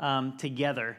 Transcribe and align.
um, 0.00 0.36
together. 0.36 0.96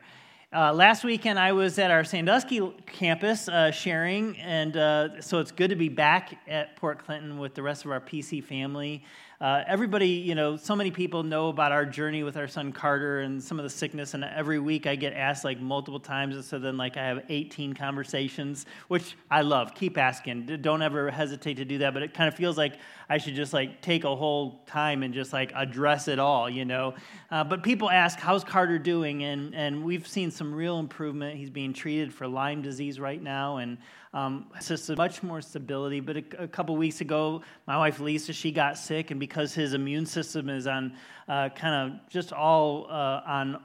Uh, 0.56 0.72
last 0.72 1.04
weekend, 1.04 1.38
I 1.38 1.52
was 1.52 1.78
at 1.80 1.92
our 1.92 2.06
Sandusky 2.06 2.62
campus 2.86 3.50
uh, 3.50 3.72
sharing, 3.72 4.38
and 4.38 4.78
uh, 4.78 5.22
so 5.22 5.40
it's 5.40 5.52
good 5.52 5.70
to 5.72 5.76
be 5.76 5.90
back 5.90 6.40
at 6.48 6.78
Port 6.78 7.04
Clinton 7.04 7.40
with 7.40 7.56
the 7.56 7.62
rest 7.62 7.84
of 7.84 7.92
our 7.92 8.00
PC 8.00 8.44
family. 8.44 9.04
Uh, 9.42 9.64
everybody, 9.68 10.08
you 10.08 10.34
know, 10.34 10.56
so 10.56 10.76
many 10.76 10.90
people 10.92 11.22
know 11.22 11.50
about 11.50 11.74
our 11.74 11.86
journey 11.86 12.24
with 12.24 12.38
our 12.38 12.48
son 12.48 12.72
Carter 12.72 13.20
and 13.20 13.44
some 13.44 13.60
of 13.60 13.64
the 13.64 13.70
sickness. 13.70 14.14
And 14.14 14.24
every 14.24 14.60
week 14.60 14.88
I 14.88 14.96
get 14.96 15.12
asked 15.14 15.44
like 15.44 15.60
multiple 15.60 16.00
times. 16.00 16.36
And 16.36 16.46
so 16.46 16.58
then, 16.58 16.78
like, 16.78 16.96
I 16.96 17.06
have 17.06 17.26
18 17.28 17.74
conversations, 17.74 18.66
which 18.88 19.18
I 19.30 19.42
love. 19.42 19.76
Keep 19.76 19.98
asking. 19.98 20.46
Don't 20.62 20.82
ever 20.82 21.12
hesitate 21.12 21.56
to 21.56 21.66
do 21.66 21.80
that. 21.80 21.94
But 21.94 22.04
it 22.04 22.14
kind 22.14 22.30
of 22.30 22.36
feels 22.36 22.58
like 22.58 22.78
I 23.10 23.18
should 23.18 23.36
just 23.36 23.52
like 23.52 23.82
take 23.82 24.06
a 24.06 24.16
whole 24.16 24.62
time 24.68 25.04
and 25.04 25.14
just 25.14 25.34
like 25.34 25.52
address 25.54 26.08
it 26.08 26.18
all, 26.18 26.50
you 26.50 26.64
know. 26.64 26.94
Uh, 27.30 27.44
but 27.44 27.62
people 27.62 27.90
ask, 27.90 28.18
How's 28.20 28.46
Carter 28.46 28.80
doing? 28.80 29.24
And, 29.24 29.54
and 29.54 29.84
we've 29.84 30.08
seen 30.08 30.32
some 30.32 30.56
real 30.56 30.80
improvement. 30.80 31.38
He's 31.38 31.50
being 31.50 31.74
treated 31.74 32.14
for 32.14 32.26
Lyme 32.26 32.62
disease 32.62 33.02
right 33.02 33.22
now. 33.22 33.58
And 33.58 33.80
um, 34.16 34.46
just 34.66 34.90
much 34.96 35.22
more 35.22 35.42
stability. 35.42 36.00
But 36.00 36.18
a, 36.18 36.24
a 36.44 36.48
couple 36.48 36.76
weeks 36.78 37.02
ago, 37.02 37.44
my 37.68 37.78
wife 37.78 38.00
Lisa, 38.00 38.32
she 38.32 38.52
got 38.52 38.78
sick, 38.78 39.12
and 39.12 39.20
because 39.20 39.54
his 39.54 39.74
immune 39.74 40.06
system 40.06 40.50
is 40.50 40.68
on 40.68 40.96
uh, 41.28 41.50
kind 41.50 41.94
of 41.94 42.10
just 42.10 42.32
all 42.32 42.88
uh, 42.90 43.22
on 43.28 43.62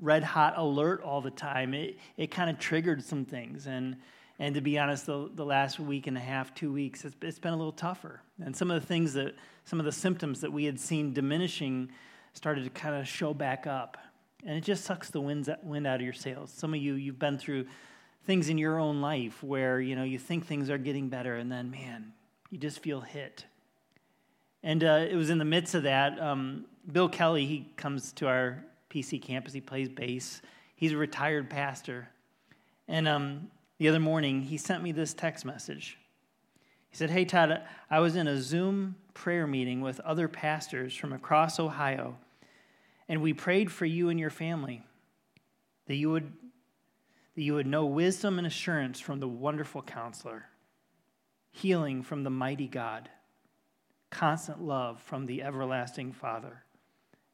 red 0.00 0.24
hot 0.24 0.54
alert 0.56 1.02
all 1.02 1.20
the 1.20 1.30
time, 1.30 1.74
it, 1.74 1.98
it 2.16 2.30
kind 2.30 2.48
of 2.48 2.58
triggered 2.58 3.04
some 3.04 3.26
things. 3.26 3.66
And, 3.66 3.96
and 4.38 4.54
to 4.54 4.62
be 4.62 4.78
honest, 4.78 5.06
the, 5.06 5.30
the 5.34 5.44
last 5.44 5.78
week 5.78 6.06
and 6.06 6.16
a 6.16 6.20
half, 6.20 6.54
two 6.54 6.72
weeks, 6.72 7.04
it's, 7.04 7.14
it's 7.20 7.38
been 7.38 7.52
a 7.52 7.56
little 7.56 7.70
tougher. 7.70 8.22
And 8.42 8.56
some 8.56 8.70
of 8.70 8.80
the 8.80 8.86
things 8.86 9.12
that, 9.12 9.34
some 9.64 9.78
of 9.78 9.84
the 9.84 9.92
symptoms 9.92 10.40
that 10.40 10.52
we 10.52 10.64
had 10.64 10.80
seen 10.80 11.12
diminishing 11.12 11.90
started 12.32 12.64
to 12.64 12.70
kind 12.70 12.96
of 12.96 13.06
show 13.06 13.34
back 13.34 13.66
up. 13.66 13.98
And 14.44 14.56
it 14.56 14.62
just 14.62 14.84
sucks 14.84 15.10
the 15.10 15.20
wind 15.20 15.48
out 15.86 15.94
of 15.94 16.00
your 16.00 16.12
sails. 16.14 16.50
Some 16.50 16.74
of 16.74 16.80
you, 16.80 16.94
you've 16.94 17.18
been 17.18 17.38
through 17.38 17.66
things 18.24 18.48
in 18.48 18.58
your 18.58 18.78
own 18.78 19.00
life 19.00 19.42
where 19.42 19.80
you 19.80 19.96
know 19.96 20.04
you 20.04 20.18
think 20.18 20.46
things 20.46 20.70
are 20.70 20.78
getting 20.78 21.08
better 21.08 21.36
and 21.36 21.50
then 21.50 21.70
man 21.70 22.12
you 22.50 22.58
just 22.58 22.80
feel 22.80 23.00
hit. 23.00 23.46
And 24.62 24.84
uh, 24.84 25.06
it 25.08 25.16
was 25.16 25.30
in 25.30 25.38
the 25.38 25.44
midst 25.44 25.74
of 25.74 25.84
that 25.84 26.20
um, 26.20 26.66
bill 26.90 27.08
kelly 27.08 27.46
he 27.46 27.68
comes 27.76 28.12
to 28.12 28.28
our 28.28 28.64
pc 28.90 29.20
campus. 29.20 29.52
He 29.52 29.60
plays 29.60 29.88
bass. 29.88 30.42
He's 30.74 30.92
a 30.92 30.96
retired 30.96 31.48
pastor. 31.48 32.08
And 32.88 33.08
um, 33.08 33.50
the 33.78 33.88
other 33.88 34.00
morning 34.00 34.42
he 34.42 34.56
sent 34.56 34.82
me 34.82 34.92
this 34.92 35.14
text 35.14 35.44
message. 35.44 35.98
He 36.90 36.96
said 36.96 37.10
hey 37.10 37.24
todd 37.24 37.62
i 37.90 38.00
was 38.00 38.16
in 38.16 38.28
a 38.28 38.40
zoom 38.40 38.96
prayer 39.14 39.46
meeting 39.46 39.80
with 39.80 39.98
other 40.00 40.28
pastors 40.28 40.94
from 40.94 41.12
across 41.12 41.58
ohio 41.58 42.16
and 43.08 43.22
we 43.22 43.32
prayed 43.32 43.70
for 43.70 43.86
you 43.86 44.08
and 44.10 44.20
your 44.20 44.30
family 44.30 44.82
that 45.86 45.96
you 45.96 46.10
would 46.10 46.32
that 47.34 47.42
you 47.42 47.54
would 47.54 47.66
know 47.66 47.86
wisdom 47.86 48.38
and 48.38 48.46
assurance 48.46 49.00
from 49.00 49.20
the 49.20 49.28
wonderful 49.28 49.82
counselor, 49.82 50.46
healing 51.50 52.02
from 52.02 52.24
the 52.24 52.30
mighty 52.30 52.68
God, 52.68 53.08
constant 54.10 54.60
love 54.60 55.00
from 55.00 55.26
the 55.26 55.42
everlasting 55.42 56.12
Father, 56.12 56.64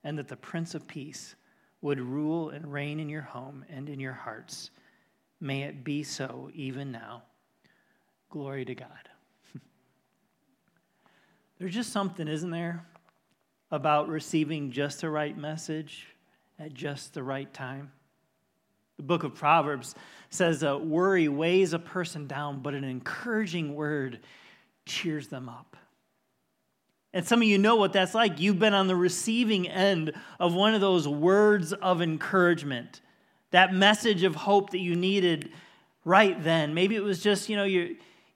and 0.05 0.19
that 0.19 0.29
the 0.29 0.37
Prince 0.37 0.75
of 0.75 0.87
Peace 0.87 1.35
would 1.81 2.01
rule 2.01 2.51
and 2.51 2.73
reign 2.73 3.01
in 3.01 3.09
your 3.09 3.23
home 3.23 3.65
and 3.69 3.89
in 3.89 4.01
your 4.01 4.13
hearts. 4.13 4.71
May 5.41 5.63
it 5.63 5.85
be 5.85 6.03
so 6.03 6.51
even 6.55 6.91
now. 6.91 7.23
Glory 8.31 8.65
to 8.65 8.75
God. 8.75 9.09
There's 11.59 11.75
just 11.75 11.93
something, 11.93 12.29
isn't 12.29 12.51
there, 12.51 12.85
about 13.71 14.09
receiving 14.09 14.71
just 14.71 15.01
the 15.01 15.11
right 15.11 15.37
message 15.37 16.07
at 16.59 16.75
just 16.75 17.15
the 17.15 17.23
right 17.23 17.53
time? 17.53 17.93
The 18.99 19.05
book 19.05 19.25
of 19.25 19.35
Proverbs 19.35 19.95
says, 20.29 20.63
uh, 20.63 20.79
Worry 20.79 21.29
weighs 21.29 21.73
a 21.73 21.79
person 21.79 22.27
down, 22.27 22.61
but 22.61 22.75
an 22.75 22.85
encouraging 22.85 23.75
word 23.75 24.21
cheers 24.85 25.29
them 25.29 25.49
up. 25.49 25.77
And 27.15 27.27
some 27.27 27.41
of 27.41 27.49
you 27.49 27.59
know 27.59 27.77
what 27.77 27.93
that's 27.93 28.15
like. 28.15 28.39
You've 28.39 28.59
been 28.59 28.75
on 28.75 28.87
the 28.87 28.97
receiving 28.97 29.67
end 29.67 30.13
of 30.39 30.55
one 30.55 30.75
of 30.75 30.81
those 30.81 31.09
words 31.09 31.73
of 31.73 32.03
encouragement, 32.03 33.01
that 33.51 33.73
message 33.73 34.25
of 34.25 34.35
hope 34.35 34.71
that 34.71 34.81
you 34.81 34.95
needed 34.95 35.51
right 36.05 36.43
then. 36.43 36.75
Maybe 36.75 36.97
it 36.97 37.03
was 37.03 37.23
just, 37.23 37.49
you 37.49 37.57
know, 37.57 37.65
you're, 37.65 37.89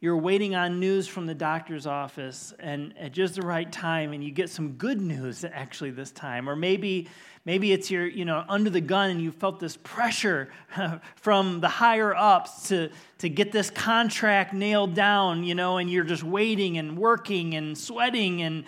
you're 0.03 0.19
waiting 0.19 0.55
on 0.55 0.81
news 0.81 1.09
from 1.09 1.25
the 1.25 1.35
doctor's 1.35 1.87
office 1.87 2.53
and 2.59 2.93
at 2.99 3.13
just 3.13 3.37
the 3.37 3.43
right 3.43 3.71
time, 3.73 4.13
and 4.13 4.23
you 4.23 4.31
get 4.31 4.51
some 4.51 4.73
good 4.73 5.01
news 5.01 5.45
actually 5.45 5.93
this 5.93 6.11
time. 6.11 6.51
Or 6.51 6.57
maybe 6.57 7.09
Maybe 7.45 7.73
it's 7.73 7.91
you're, 7.91 8.07
you 8.07 8.25
know, 8.25 8.45
under 8.49 8.71
the 8.71 8.81
gun 8.81 9.11
and 9.11 9.21
you 9.21 9.33
felt 9.33 9.59
this 9.59 9.77
pressure 9.77 10.49
from 11.17 11.61
the 11.61 11.69
higher 11.69 12.15
ups 12.15 12.69
to, 12.69 12.91
to 13.19 13.29
get 13.29 13.51
this 13.51 13.69
contract 13.69 14.55
nailed 14.55 14.95
down, 14.95 15.43
you 15.43 15.57
know, 15.57 15.79
and 15.79 15.91
you're 15.91 16.05
just 16.05 16.23
waiting 16.23 16.79
and 16.79 16.97
working 16.97 17.55
and 17.55 17.77
sweating 17.77 18.43
and 18.43 18.65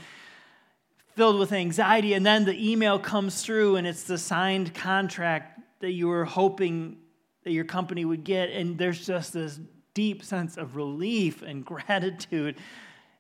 filled 1.15 1.39
with 1.39 1.53
anxiety. 1.53 2.15
And 2.15 2.27
then 2.27 2.45
the 2.45 2.73
email 2.73 2.99
comes 2.99 3.43
through 3.43 3.77
and 3.77 3.87
it's 3.87 4.03
the 4.03 4.19
signed 4.19 4.75
contract 4.75 5.61
that 5.79 5.93
you 5.93 6.09
were 6.09 6.25
hoping 6.25 6.97
that 7.45 7.53
your 7.53 7.65
company 7.65 8.05
would 8.05 8.25
get. 8.25 8.51
And 8.51 8.77
there's 8.77 9.07
just 9.07 9.33
this 9.33 9.61
deep 9.95 10.23
sense 10.23 10.57
of 10.57 10.77
relief 10.77 11.43
and 11.43 11.65
gratitude 11.65 12.57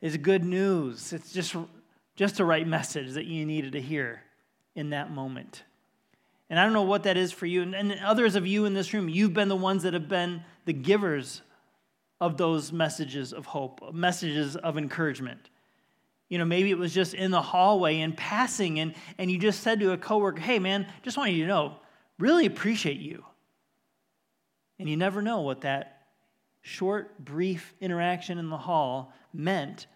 is 0.00 0.16
good 0.16 0.44
news. 0.44 1.12
It's 1.12 1.32
just, 1.32 1.56
just 2.16 2.36
the 2.36 2.44
right 2.44 2.66
message 2.66 3.12
that 3.12 3.24
you 3.24 3.46
needed 3.46 3.72
to 3.72 3.80
hear 3.80 4.22
in 4.74 4.90
that 4.90 5.10
moment. 5.10 5.62
And 6.50 6.60
I 6.60 6.64
don't 6.64 6.72
know 6.72 6.82
what 6.82 7.04
that 7.04 7.16
is 7.16 7.32
for 7.32 7.46
you. 7.46 7.62
And, 7.62 7.74
and 7.74 7.92
others 8.04 8.36
of 8.36 8.46
you 8.46 8.66
in 8.66 8.74
this 8.74 8.92
room, 8.92 9.08
you've 9.08 9.32
been 9.32 9.48
the 9.48 9.56
ones 9.56 9.84
that 9.84 9.94
have 9.94 10.08
been 10.08 10.42
the 10.66 10.72
givers 10.72 11.40
of 12.20 12.36
those 12.36 12.72
messages 12.72 13.32
of 13.32 13.46
hope, 13.46 13.92
messages 13.92 14.56
of 14.56 14.76
encouragement. 14.76 15.48
You 16.28 16.38
know, 16.38 16.44
maybe 16.44 16.70
it 16.70 16.78
was 16.78 16.92
just 16.92 17.14
in 17.14 17.30
the 17.30 17.42
hallway 17.42 18.00
and 18.00 18.16
passing, 18.16 18.78
and, 18.80 18.94
and 19.18 19.30
you 19.30 19.38
just 19.38 19.62
said 19.62 19.80
to 19.80 19.92
a 19.92 19.98
coworker, 19.98 20.40
hey, 20.40 20.58
man, 20.58 20.86
just 21.02 21.16
want 21.16 21.32
you 21.32 21.42
to 21.42 21.48
know, 21.48 21.76
really 22.18 22.46
appreciate 22.46 22.98
you. 22.98 23.24
And 24.78 24.88
you 24.88 24.96
never 24.96 25.22
know 25.22 25.40
what 25.40 25.62
that 25.62 25.93
short, 26.64 27.24
brief 27.24 27.72
interaction 27.80 28.38
in 28.38 28.50
the 28.50 28.58
hall 28.58 29.12
meant 29.32 29.86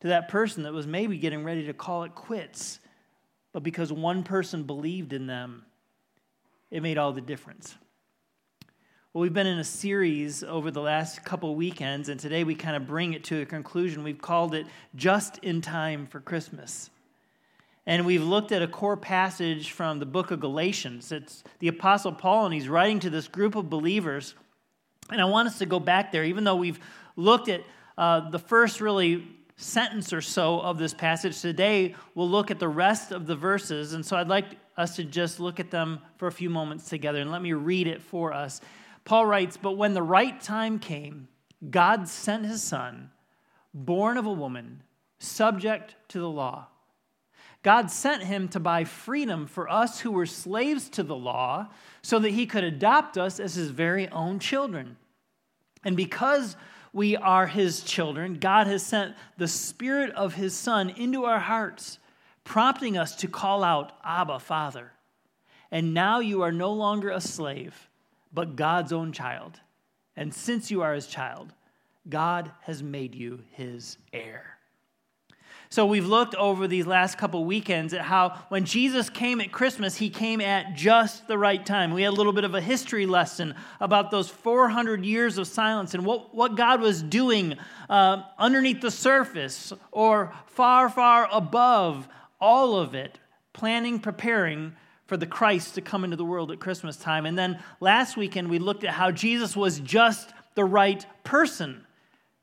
to 0.00 0.08
that 0.08 0.28
person 0.28 0.62
that 0.62 0.72
was 0.72 0.86
maybe 0.86 1.18
getting 1.18 1.44
ready 1.44 1.66
to 1.66 1.74
call 1.74 2.04
it 2.04 2.14
quits 2.14 2.80
but 3.54 3.62
because 3.62 3.92
one 3.92 4.24
person 4.24 4.64
believed 4.64 5.12
in 5.12 5.28
them, 5.28 5.64
it 6.72 6.82
made 6.82 6.98
all 6.98 7.12
the 7.12 7.20
difference. 7.20 7.76
Well, 9.12 9.22
we've 9.22 9.32
been 9.32 9.46
in 9.46 9.60
a 9.60 9.64
series 9.64 10.42
over 10.42 10.72
the 10.72 10.80
last 10.80 11.24
couple 11.24 11.54
weekends, 11.54 12.08
and 12.08 12.18
today 12.18 12.42
we 12.42 12.56
kind 12.56 12.74
of 12.74 12.88
bring 12.88 13.14
it 13.14 13.22
to 13.24 13.42
a 13.42 13.46
conclusion. 13.46 14.02
We've 14.02 14.20
called 14.20 14.56
it 14.56 14.66
Just 14.96 15.38
in 15.38 15.60
Time 15.60 16.08
for 16.08 16.18
Christmas. 16.18 16.90
And 17.86 18.04
we've 18.04 18.24
looked 18.24 18.50
at 18.50 18.60
a 18.60 18.66
core 18.66 18.96
passage 18.96 19.70
from 19.70 20.00
the 20.00 20.06
book 20.06 20.32
of 20.32 20.40
Galatians. 20.40 21.12
It's 21.12 21.44
the 21.60 21.68
Apostle 21.68 22.10
Paul, 22.10 22.46
and 22.46 22.54
he's 22.54 22.68
writing 22.68 22.98
to 23.00 23.10
this 23.10 23.28
group 23.28 23.54
of 23.54 23.70
believers. 23.70 24.34
And 25.10 25.20
I 25.20 25.24
want 25.24 25.48
us 25.48 25.58
to 25.58 25.66
go 25.66 25.80
back 25.80 26.12
there, 26.12 26.24
even 26.24 26.44
though 26.44 26.56
we've 26.56 26.80
looked 27.16 27.48
at 27.48 27.62
uh, 27.96 28.30
the 28.30 28.38
first 28.38 28.80
really 28.80 29.26
sentence 29.56 30.12
or 30.12 30.20
so 30.20 30.60
of 30.60 30.78
this 30.78 30.94
passage. 30.94 31.40
Today, 31.40 31.94
we'll 32.14 32.28
look 32.28 32.50
at 32.50 32.58
the 32.58 32.68
rest 32.68 33.12
of 33.12 33.26
the 33.26 33.36
verses. 33.36 33.92
And 33.92 34.04
so 34.04 34.16
I'd 34.16 34.28
like 34.28 34.46
us 34.76 34.96
to 34.96 35.04
just 35.04 35.38
look 35.38 35.60
at 35.60 35.70
them 35.70 36.00
for 36.16 36.26
a 36.26 36.32
few 36.32 36.50
moments 36.50 36.88
together. 36.88 37.20
And 37.20 37.30
let 37.30 37.42
me 37.42 37.52
read 37.52 37.86
it 37.86 38.02
for 38.02 38.32
us. 38.32 38.60
Paul 39.04 39.26
writes 39.26 39.56
But 39.56 39.72
when 39.72 39.94
the 39.94 40.02
right 40.02 40.40
time 40.40 40.78
came, 40.78 41.28
God 41.70 42.08
sent 42.08 42.46
his 42.46 42.62
son, 42.62 43.10
born 43.72 44.16
of 44.16 44.26
a 44.26 44.32
woman, 44.32 44.82
subject 45.18 45.94
to 46.08 46.18
the 46.18 46.28
law. 46.28 46.66
God 47.64 47.90
sent 47.90 48.22
him 48.22 48.46
to 48.48 48.60
buy 48.60 48.84
freedom 48.84 49.46
for 49.46 49.70
us 49.70 50.00
who 50.00 50.12
were 50.12 50.26
slaves 50.26 50.90
to 50.90 51.02
the 51.02 51.16
law 51.16 51.68
so 52.02 52.18
that 52.18 52.30
he 52.30 52.44
could 52.44 52.62
adopt 52.62 53.16
us 53.16 53.40
as 53.40 53.54
his 53.54 53.70
very 53.70 54.06
own 54.10 54.38
children. 54.38 54.98
And 55.82 55.96
because 55.96 56.56
we 56.92 57.16
are 57.16 57.46
his 57.46 57.82
children, 57.82 58.34
God 58.34 58.66
has 58.66 58.84
sent 58.84 59.16
the 59.38 59.48
Spirit 59.48 60.10
of 60.12 60.34
his 60.34 60.54
Son 60.54 60.90
into 60.90 61.24
our 61.24 61.40
hearts, 61.40 61.98
prompting 62.44 62.98
us 62.98 63.16
to 63.16 63.28
call 63.28 63.64
out, 63.64 63.92
Abba, 64.04 64.40
Father. 64.40 64.92
And 65.70 65.94
now 65.94 66.20
you 66.20 66.42
are 66.42 66.52
no 66.52 66.70
longer 66.70 67.08
a 67.08 67.20
slave, 67.20 67.88
but 68.32 68.56
God's 68.56 68.92
own 68.92 69.10
child. 69.10 69.58
And 70.16 70.34
since 70.34 70.70
you 70.70 70.82
are 70.82 70.92
his 70.92 71.06
child, 71.06 71.54
God 72.10 72.52
has 72.60 72.82
made 72.82 73.14
you 73.14 73.42
his 73.52 73.96
heir. 74.12 74.53
So 75.74 75.86
we've 75.86 76.06
looked 76.06 76.36
over 76.36 76.68
these 76.68 76.86
last 76.86 77.18
couple 77.18 77.44
weekends 77.44 77.94
at 77.94 78.02
how 78.02 78.38
when 78.48 78.64
Jesus 78.64 79.10
came 79.10 79.40
at 79.40 79.50
Christmas, 79.50 79.96
he 79.96 80.08
came 80.08 80.40
at 80.40 80.74
just 80.76 81.26
the 81.26 81.36
right 81.36 81.66
time. 81.66 81.92
We 81.92 82.02
had 82.02 82.10
a 82.10 82.16
little 82.16 82.32
bit 82.32 82.44
of 82.44 82.54
a 82.54 82.60
history 82.60 83.06
lesson 83.06 83.56
about 83.80 84.12
those 84.12 84.28
400 84.28 85.04
years 85.04 85.36
of 85.36 85.48
silence 85.48 85.92
and 85.94 86.06
what, 86.06 86.32
what 86.32 86.54
God 86.54 86.80
was 86.80 87.02
doing 87.02 87.58
uh, 87.90 88.22
underneath 88.38 88.82
the 88.82 88.90
surface 88.92 89.72
or 89.90 90.32
far, 90.46 90.88
far 90.88 91.28
above 91.32 92.06
all 92.40 92.76
of 92.76 92.94
it, 92.94 93.18
planning, 93.52 93.98
preparing 93.98 94.70
for 94.70 94.76
for 95.06 95.18
the 95.18 95.26
Christ 95.26 95.74
to 95.74 95.82
come 95.82 96.02
into 96.02 96.16
the 96.16 96.24
world 96.24 96.50
at 96.50 96.60
Christmas 96.60 96.96
time. 96.96 97.26
And 97.26 97.36
then 97.36 97.62
last 97.78 98.16
weekend, 98.16 98.48
we 98.48 98.58
looked 98.58 98.84
at 98.84 98.90
how 98.90 99.10
Jesus 99.10 99.54
was 99.54 99.78
just 99.80 100.30
the 100.54 100.64
right 100.64 101.04
person 101.24 101.84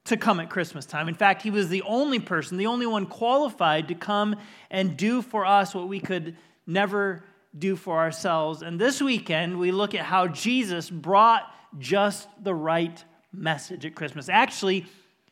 to 0.05 0.17
come 0.17 0.39
at 0.39 0.49
Christmas 0.49 0.85
time. 0.85 1.07
In 1.07 1.15
fact, 1.15 1.41
he 1.41 1.51
was 1.51 1.69
the 1.69 1.83
only 1.83 2.19
person, 2.19 2.57
the 2.57 2.67
only 2.67 2.87
one 2.87 3.05
qualified 3.05 3.87
to 3.89 3.95
come 3.95 4.35
and 4.69 4.97
do 4.97 5.21
for 5.21 5.45
us 5.45 5.75
what 5.75 5.87
we 5.87 5.99
could 5.99 6.35
never 6.65 7.23
do 7.57 7.75
for 7.75 7.97
ourselves. 7.97 8.61
And 8.61 8.79
this 8.79 9.01
weekend, 9.01 9.59
we 9.59 9.71
look 9.71 9.93
at 9.93 10.05
how 10.05 10.27
Jesus 10.27 10.89
brought 10.89 11.43
just 11.77 12.27
the 12.41 12.55
right 12.55 13.03
message 13.31 13.85
at 13.85 13.95
Christmas. 13.95 14.29
Actually, 14.29 14.85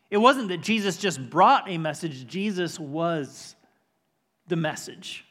it 0.09 0.17
wasn't 0.17 0.49
that 0.49 0.61
Jesus 0.61 0.97
just 0.97 1.29
brought 1.29 1.69
a 1.69 1.77
message, 1.77 2.27
Jesus 2.27 2.79
was 2.79 3.55
the 4.47 4.55
message. 4.55 5.25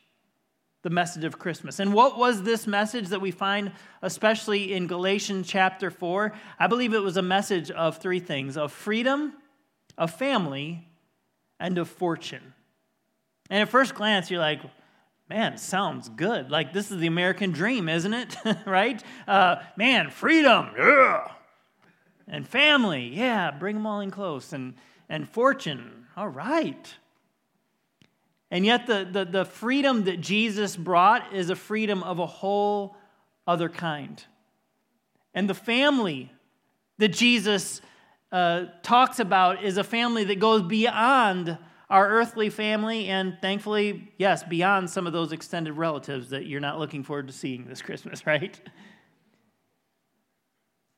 The 0.83 0.91
message 0.91 1.25
of 1.25 1.39
Christmas. 1.39 1.81
And 1.81 1.93
what 1.93 2.19
was 2.19 2.43
this 2.43 2.67
message 2.67 3.09
that 3.09 3.21
we 3.21 3.31
find, 3.33 3.73
especially 4.01 4.73
in 4.73 4.87
Galatians 4.87 5.49
chapter 5.49 5.91
4? 5.91 6.33
I 6.59 6.67
believe 6.69 6.95
it 6.95 7.03
was 7.03 7.17
a 7.17 7.23
message 7.23 7.71
of 7.71 7.99
three 7.99 8.21
things 8.21 8.57
of 8.57 8.73
freedom, 8.73 9.33
of 9.97 10.13
family, 10.13 10.87
and 11.59 11.79
of 11.79 11.89
fortune. 11.89 12.55
And 13.51 13.63
at 13.63 13.69
first 13.69 13.95
glance, 13.95 14.31
you're 14.31 14.41
like, 14.41 14.61
man, 15.29 15.59
sounds 15.59 16.09
good. 16.09 16.51
Like 16.51 16.73
this 16.73 16.91
is 16.91 16.99
the 16.99 17.07
American 17.07 17.53
dream, 17.53 17.89
isn't 17.89 18.15
it? 18.15 18.37
right? 18.67 19.03
Uh, 19.27 19.57
man, 19.77 20.11
freedom, 20.11 20.69
yeah. 20.77 21.33
And 22.27 22.47
family, 22.47 23.09
yeah, 23.09 23.51
bring 23.51 23.77
them 23.77 23.87
all 23.87 24.01
in 24.01 24.11
close. 24.11 24.53
And, 24.53 24.75
and 25.09 25.29
fortune, 25.29 26.07
all 26.17 26.29
right. 26.29 26.95
And 28.50 28.65
yet, 28.65 28.87
the, 28.87 29.06
the, 29.11 29.25
the 29.25 29.45
freedom 29.45 30.05
that 30.05 30.21
Jesus 30.21 30.77
brought 30.77 31.35
is 31.35 31.50
a 31.50 31.56
freedom 31.56 32.03
of 32.03 32.19
a 32.19 32.27
whole 32.27 32.97
other 33.47 33.69
kind. 33.69 34.23
And 35.35 35.49
the 35.49 35.55
family 35.55 36.33
that 36.99 37.09
Jesus 37.09 37.81
uh, 38.33 38.67
talks 38.83 39.21
about 39.21 39.65
is 39.65 39.77
a 39.77 39.85
family 39.85 40.25
that 40.25 40.39
goes 40.39 40.62
beyond 40.62 41.59
our 41.91 42.06
earthly 42.06 42.50
family, 42.50 43.06
and 43.06 43.39
thankfully, 43.41 44.12
yes, 44.19 44.43
beyond 44.43 44.91
some 44.91 45.06
of 45.06 45.15
those 45.15 45.33
extended 45.33 45.73
relatives 45.73 46.31
that 46.31 46.44
you're 46.44 46.61
not 46.61 46.79
looking 46.79 47.03
forward 47.03 47.27
to 47.29 47.33
seeing 47.33 47.67
this 47.67 47.81
Christmas, 47.81 48.27
right? 48.27 48.61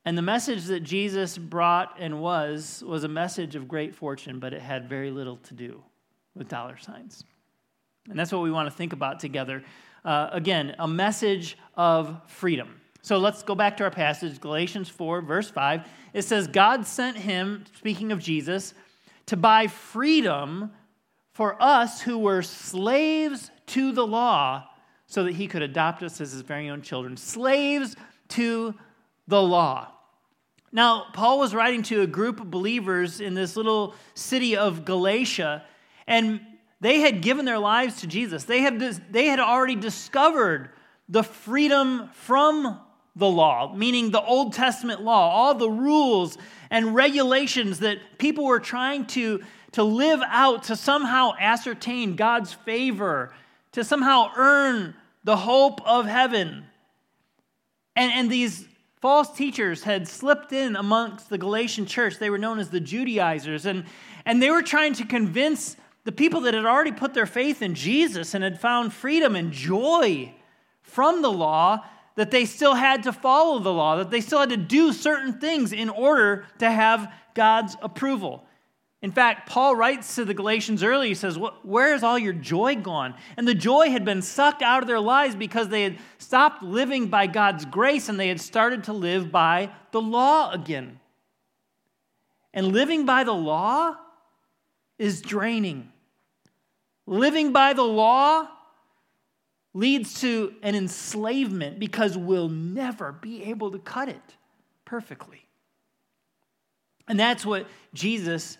And 0.03 0.17
the 0.17 0.21
message 0.21 0.65
that 0.65 0.81
Jesus 0.81 1.37
brought 1.37 1.95
and 1.99 2.19
was 2.19 2.83
was 2.85 3.03
a 3.03 3.07
message 3.07 3.55
of 3.55 3.67
great 3.67 3.95
fortune, 3.95 4.39
but 4.39 4.53
it 4.53 4.61
had 4.61 4.89
very 4.89 5.11
little 5.11 5.37
to 5.37 5.53
do 5.53 5.83
with 6.35 6.49
dollar 6.49 6.77
signs. 6.77 7.23
And 8.09 8.17
that's 8.17 8.31
what 8.31 8.41
we 8.41 8.51
want 8.51 8.69
to 8.69 8.75
think 8.75 8.93
about 8.93 9.19
together. 9.19 9.63
Uh, 10.03 10.29
again, 10.31 10.75
a 10.79 10.87
message 10.87 11.57
of 11.75 12.19
freedom. 12.27 12.81
So 13.03 13.17
let's 13.17 13.43
go 13.43 13.55
back 13.55 13.77
to 13.77 13.83
our 13.83 13.91
passage, 13.91 14.39
Galatians 14.39 14.89
4, 14.89 15.21
verse 15.21 15.49
5. 15.49 15.87
It 16.13 16.21
says, 16.23 16.47
God 16.47 16.85
sent 16.85 17.17
him, 17.17 17.63
speaking 17.77 18.11
of 18.11 18.19
Jesus, 18.19 18.73
to 19.27 19.37
buy 19.37 19.67
freedom 19.67 20.71
for 21.33 21.61
us 21.61 22.01
who 22.01 22.19
were 22.19 22.41
slaves 22.41 23.49
to 23.67 23.91
the 23.91 24.05
law 24.05 24.67
so 25.07 25.23
that 25.23 25.33
he 25.33 25.47
could 25.47 25.61
adopt 25.61 26.03
us 26.03 26.21
as 26.21 26.31
his 26.31 26.41
very 26.41 26.69
own 26.69 26.81
children. 26.81 27.17
Slaves 27.17 27.95
to 28.29 28.75
the 29.27 29.41
law. 29.41 29.87
Now, 30.71 31.07
Paul 31.13 31.39
was 31.39 31.53
writing 31.53 31.83
to 31.83 32.01
a 32.01 32.07
group 32.07 32.39
of 32.39 32.49
believers 32.49 33.19
in 33.19 33.33
this 33.33 33.55
little 33.55 33.93
city 34.13 34.55
of 34.55 34.85
Galatia, 34.85 35.65
and 36.07 36.39
they 36.81 36.99
had 36.99 37.21
given 37.21 37.45
their 37.45 37.59
lives 37.59 38.01
to 38.01 38.07
Jesus. 38.07 38.43
They 38.43 38.61
had, 38.61 38.79
they 39.11 39.27
had 39.27 39.39
already 39.39 39.75
discovered 39.75 40.69
the 41.07 41.23
freedom 41.23 42.09
from 42.13 42.79
the 43.15 43.27
law, 43.27 43.73
meaning 43.75 44.09
the 44.09 44.21
Old 44.21 44.53
Testament 44.53 45.01
law, 45.01 45.29
all 45.29 45.53
the 45.53 45.69
rules 45.69 46.37
and 46.69 46.95
regulations 46.95 47.79
that 47.79 47.99
people 48.17 48.45
were 48.45 48.59
trying 48.59 49.05
to, 49.07 49.41
to 49.73 49.83
live 49.83 50.21
out 50.25 50.63
to 50.63 50.75
somehow 50.75 51.33
ascertain 51.39 52.15
God's 52.15 52.53
favor, 52.53 53.33
to 53.73 53.83
somehow 53.83 54.31
earn 54.35 54.95
the 55.23 55.37
hope 55.37 55.85
of 55.85 56.05
heaven. 56.05 56.65
And, 57.95 58.11
and 58.11 58.31
these 58.31 58.65
false 59.01 59.35
teachers 59.35 59.83
had 59.83 60.07
slipped 60.07 60.53
in 60.53 60.75
amongst 60.75 61.29
the 61.29 61.37
Galatian 61.37 61.85
church. 61.85 62.17
They 62.17 62.29
were 62.29 62.37
known 62.37 62.59
as 62.59 62.69
the 62.69 62.79
Judaizers. 62.79 63.65
And, 63.65 63.83
and 64.25 64.41
they 64.41 64.49
were 64.49 64.63
trying 64.63 64.93
to 64.93 65.05
convince 65.05 65.75
the 66.03 66.11
people 66.11 66.41
that 66.41 66.53
had 66.53 66.65
already 66.65 66.91
put 66.91 67.13
their 67.13 67.25
faith 67.25 67.61
in 67.61 67.75
Jesus 67.75 68.33
and 68.33 68.43
had 68.43 68.59
found 68.59 68.93
freedom 68.93 69.35
and 69.35 69.51
joy 69.51 70.33
from 70.81 71.21
the 71.21 71.31
law 71.31 71.85
that 72.15 72.31
they 72.31 72.45
still 72.45 72.73
had 72.73 73.03
to 73.03 73.13
follow 73.13 73.59
the 73.59 73.71
law, 73.71 73.97
that 73.97 74.09
they 74.09 74.21
still 74.21 74.39
had 74.39 74.49
to 74.49 74.57
do 74.57 74.91
certain 74.91 75.39
things 75.39 75.71
in 75.71 75.89
order 75.89 76.45
to 76.59 76.69
have 76.69 77.11
God's 77.33 77.75
approval. 77.81 78.45
In 79.01 79.11
fact, 79.11 79.49
Paul 79.49 79.75
writes 79.75 80.15
to 80.15 80.25
the 80.25 80.33
Galatians 80.33 80.83
early, 80.83 81.07
he 81.07 81.15
says, 81.15 81.39
Where 81.63 81.95
is 81.95 82.03
all 82.03 82.19
your 82.19 82.33
joy 82.33 82.75
gone? 82.75 83.15
And 83.35 83.47
the 83.47 83.55
joy 83.55 83.89
had 83.89 84.05
been 84.05 84.21
sucked 84.21 84.61
out 84.61 84.83
of 84.83 84.87
their 84.87 84.99
lives 84.99 85.35
because 85.35 85.69
they 85.69 85.83
had 85.83 85.97
stopped 86.19 86.61
living 86.61 87.07
by 87.07 87.25
God's 87.25 87.65
grace 87.65 88.09
and 88.09 88.19
they 88.19 88.27
had 88.27 88.39
started 88.39 88.83
to 88.85 88.93
live 88.93 89.31
by 89.31 89.71
the 89.91 90.01
law 90.01 90.51
again. 90.51 90.99
And 92.53 92.67
living 92.67 93.05
by 93.05 93.23
the 93.23 93.33
law 93.33 93.95
is 95.01 95.19
draining. 95.19 95.91
Living 97.07 97.51
by 97.51 97.73
the 97.73 97.81
law 97.81 98.47
leads 99.73 100.21
to 100.21 100.53
an 100.61 100.75
enslavement 100.75 101.79
because 101.79 102.15
we'll 102.15 102.49
never 102.49 103.11
be 103.11 103.43
able 103.45 103.71
to 103.71 103.79
cut 103.79 104.09
it 104.09 104.35
perfectly. 104.85 105.43
And 107.07 107.19
that's 107.19 107.43
what 107.43 107.65
Jesus 107.95 108.59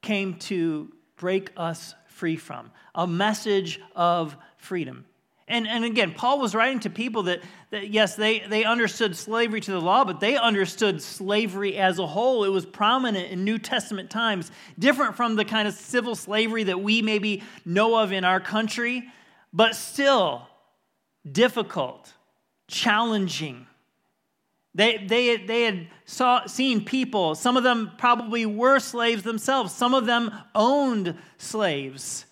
came 0.00 0.34
to 0.34 0.90
break 1.16 1.52
us 1.58 1.94
free 2.08 2.36
from 2.36 2.70
a 2.94 3.06
message 3.06 3.78
of 3.94 4.34
freedom. 4.56 5.04
And, 5.48 5.68
and 5.68 5.84
again, 5.84 6.12
Paul 6.12 6.40
was 6.40 6.56
writing 6.56 6.80
to 6.80 6.90
people 6.90 7.24
that, 7.24 7.40
that, 7.70 7.88
yes, 7.88 8.16
they, 8.16 8.40
they 8.40 8.64
understood 8.64 9.16
slavery 9.16 9.60
to 9.60 9.70
the 9.70 9.80
law, 9.80 10.04
but 10.04 10.18
they 10.18 10.36
understood 10.36 11.00
slavery 11.00 11.76
as 11.76 12.00
a 12.00 12.06
whole. 12.06 12.42
It 12.42 12.48
was 12.48 12.66
prominent 12.66 13.30
in 13.30 13.44
New 13.44 13.58
Testament 13.58 14.10
times, 14.10 14.50
different 14.76 15.14
from 15.14 15.36
the 15.36 15.44
kind 15.44 15.68
of 15.68 15.74
civil 15.74 16.16
slavery 16.16 16.64
that 16.64 16.80
we 16.80 17.00
maybe 17.00 17.44
know 17.64 17.96
of 17.96 18.10
in 18.10 18.24
our 18.24 18.40
country 18.40 19.04
but 19.52 19.74
still 19.74 20.46
difficult, 21.30 22.12
challenging. 22.68 23.66
They, 24.74 24.98
they, 24.98 25.38
they 25.38 25.62
had 25.62 25.88
saw, 26.04 26.44
seen 26.44 26.84
people, 26.84 27.34
some 27.34 27.56
of 27.56 27.62
them 27.62 27.92
probably 27.96 28.44
were 28.44 28.78
slaves 28.78 29.22
themselves, 29.22 29.72
some 29.72 29.94
of 29.94 30.04
them 30.04 30.30
owned 30.54 31.16
slaves. 31.38 32.26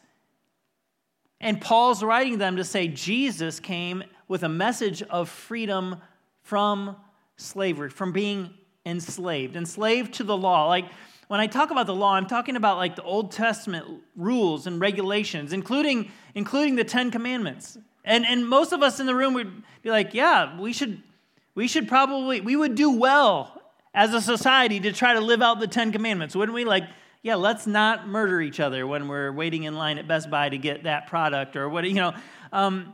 And 1.44 1.60
Paul's 1.60 2.02
writing 2.02 2.38
them 2.38 2.56
to 2.56 2.64
say 2.64 2.88
Jesus 2.88 3.60
came 3.60 4.02
with 4.28 4.44
a 4.44 4.48
message 4.48 5.02
of 5.02 5.28
freedom 5.28 6.00
from 6.40 6.96
slavery, 7.36 7.90
from 7.90 8.12
being 8.12 8.54
enslaved, 8.86 9.54
enslaved 9.54 10.14
to 10.14 10.24
the 10.24 10.34
law. 10.34 10.68
Like 10.68 10.86
when 11.28 11.40
I 11.40 11.46
talk 11.46 11.70
about 11.70 11.86
the 11.86 11.94
law, 11.94 12.14
I'm 12.14 12.26
talking 12.26 12.56
about 12.56 12.78
like 12.78 12.96
the 12.96 13.02
Old 13.02 13.30
Testament 13.30 13.84
rules 14.16 14.66
and 14.66 14.80
regulations, 14.80 15.52
including, 15.52 16.10
including 16.34 16.76
the 16.76 16.84
Ten 16.84 17.10
Commandments. 17.10 17.76
And, 18.06 18.24
and 18.24 18.48
most 18.48 18.72
of 18.72 18.82
us 18.82 18.98
in 18.98 19.04
the 19.04 19.14
room 19.14 19.34
would 19.34 19.52
be 19.82 19.90
like, 19.90 20.14
yeah, 20.14 20.58
we 20.58 20.72
should, 20.72 21.02
we 21.54 21.68
should 21.68 21.88
probably, 21.88 22.40
we 22.40 22.56
would 22.56 22.74
do 22.74 22.90
well 22.90 23.60
as 23.92 24.14
a 24.14 24.20
society 24.22 24.80
to 24.80 24.92
try 24.92 25.12
to 25.12 25.20
live 25.20 25.42
out 25.42 25.60
the 25.60 25.68
Ten 25.68 25.92
Commandments, 25.92 26.34
wouldn't 26.34 26.54
we? 26.54 26.64
Like, 26.64 26.84
yeah, 27.24 27.36
let's 27.36 27.66
not 27.66 28.06
murder 28.06 28.42
each 28.42 28.60
other 28.60 28.86
when 28.86 29.08
we're 29.08 29.32
waiting 29.32 29.62
in 29.62 29.74
line 29.74 29.96
at 29.96 30.06
Best 30.06 30.28
Buy 30.28 30.50
to 30.50 30.58
get 30.58 30.82
that 30.82 31.06
product 31.06 31.56
or 31.56 31.70
what, 31.70 31.84
you 31.88 31.94
know. 31.94 32.12
Um, 32.52 32.92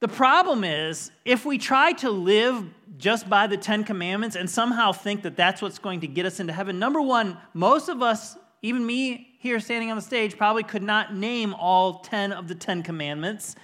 the 0.00 0.08
problem 0.08 0.64
is, 0.64 1.12
if 1.24 1.46
we 1.46 1.56
try 1.56 1.92
to 1.92 2.10
live 2.10 2.64
just 2.98 3.28
by 3.28 3.46
the 3.46 3.56
Ten 3.56 3.84
Commandments 3.84 4.34
and 4.34 4.50
somehow 4.50 4.90
think 4.90 5.22
that 5.22 5.36
that's 5.36 5.62
what's 5.62 5.78
going 5.78 6.00
to 6.00 6.08
get 6.08 6.26
us 6.26 6.40
into 6.40 6.52
heaven, 6.52 6.80
number 6.80 7.00
one, 7.00 7.38
most 7.54 7.88
of 7.88 8.02
us, 8.02 8.36
even 8.60 8.84
me 8.84 9.36
here 9.38 9.60
standing 9.60 9.90
on 9.90 9.96
the 9.96 10.02
stage, 10.02 10.36
probably 10.36 10.64
could 10.64 10.82
not 10.82 11.14
name 11.14 11.54
all 11.54 12.00
10 12.00 12.32
of 12.32 12.48
the 12.48 12.56
Ten 12.56 12.82
Commandments, 12.82 13.54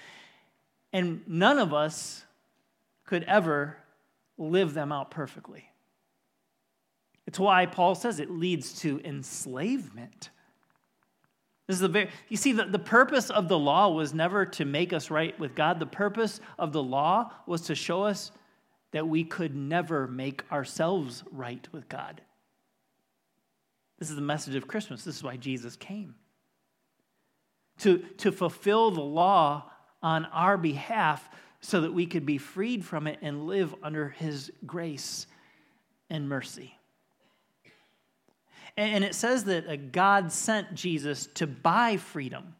and 0.92 1.22
none 1.26 1.58
of 1.58 1.74
us 1.74 2.24
could 3.04 3.24
ever 3.24 3.76
live 4.38 4.72
them 4.72 4.92
out 4.92 5.10
perfectly. 5.10 5.68
It's 7.26 7.38
why 7.38 7.66
Paul 7.66 7.94
says 7.94 8.20
it 8.20 8.30
leads 8.30 8.80
to 8.80 9.00
enslavement. 9.04 10.30
This 11.66 11.74
is 11.76 11.80
the 11.80 11.88
very, 11.88 12.10
you 12.28 12.36
see, 12.36 12.52
the, 12.52 12.64
the 12.64 12.78
purpose 12.78 13.28
of 13.30 13.48
the 13.48 13.58
law 13.58 13.88
was 13.88 14.14
never 14.14 14.46
to 14.46 14.64
make 14.64 14.92
us 14.92 15.10
right 15.10 15.36
with 15.38 15.56
God. 15.56 15.80
The 15.80 15.86
purpose 15.86 16.40
of 16.58 16.72
the 16.72 16.82
law 16.82 17.32
was 17.46 17.62
to 17.62 17.74
show 17.74 18.04
us 18.04 18.30
that 18.92 19.08
we 19.08 19.24
could 19.24 19.56
never 19.56 20.06
make 20.06 20.44
ourselves 20.52 21.24
right 21.32 21.66
with 21.72 21.88
God. 21.88 22.20
This 23.98 24.10
is 24.10 24.16
the 24.16 24.22
message 24.22 24.54
of 24.54 24.68
Christmas. 24.68 25.02
This 25.02 25.16
is 25.16 25.22
why 25.24 25.36
Jesus 25.36 25.74
came. 25.74 26.14
To, 27.80 27.98
to 28.18 28.30
fulfill 28.30 28.92
the 28.92 29.02
law 29.02 29.70
on 30.02 30.26
our 30.26 30.56
behalf 30.56 31.28
so 31.60 31.80
that 31.80 31.92
we 31.92 32.06
could 32.06 32.24
be 32.24 32.38
freed 32.38 32.84
from 32.84 33.08
it 33.08 33.18
and 33.22 33.46
live 33.46 33.74
under 33.82 34.10
his 34.10 34.52
grace 34.64 35.26
and 36.08 36.28
mercy. 36.28 36.78
And 38.76 39.04
it 39.04 39.14
says 39.14 39.44
that 39.44 39.66
uh, 39.68 39.76
God 39.76 40.30
sent 40.32 40.74
Jesus 40.74 41.28
to 41.34 41.46
buy 41.46 41.96
freedom. 41.96 42.54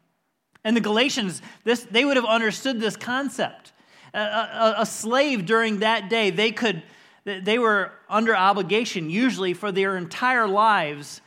And 0.63 0.75
the 0.75 0.81
Galatians, 0.81 1.41
this, 1.63 1.83
they 1.83 2.03
would 2.03 2.17
have 2.17 2.25
understood 2.25 2.79
this 2.79 2.97
concept. 2.97 3.71
A, 4.13 4.19
a, 4.19 4.75
a 4.79 4.85
slave 4.85 5.45
during 5.45 5.79
that 5.79 6.09
day, 6.09 6.31
they 6.31 6.51
could, 6.51 6.81
they 7.23 7.59
were 7.59 7.91
under 8.09 8.35
obligation, 8.35 9.09
usually 9.09 9.53
for 9.53 9.71
their 9.71 9.95
entire 9.95 10.47
lives, 10.47 11.21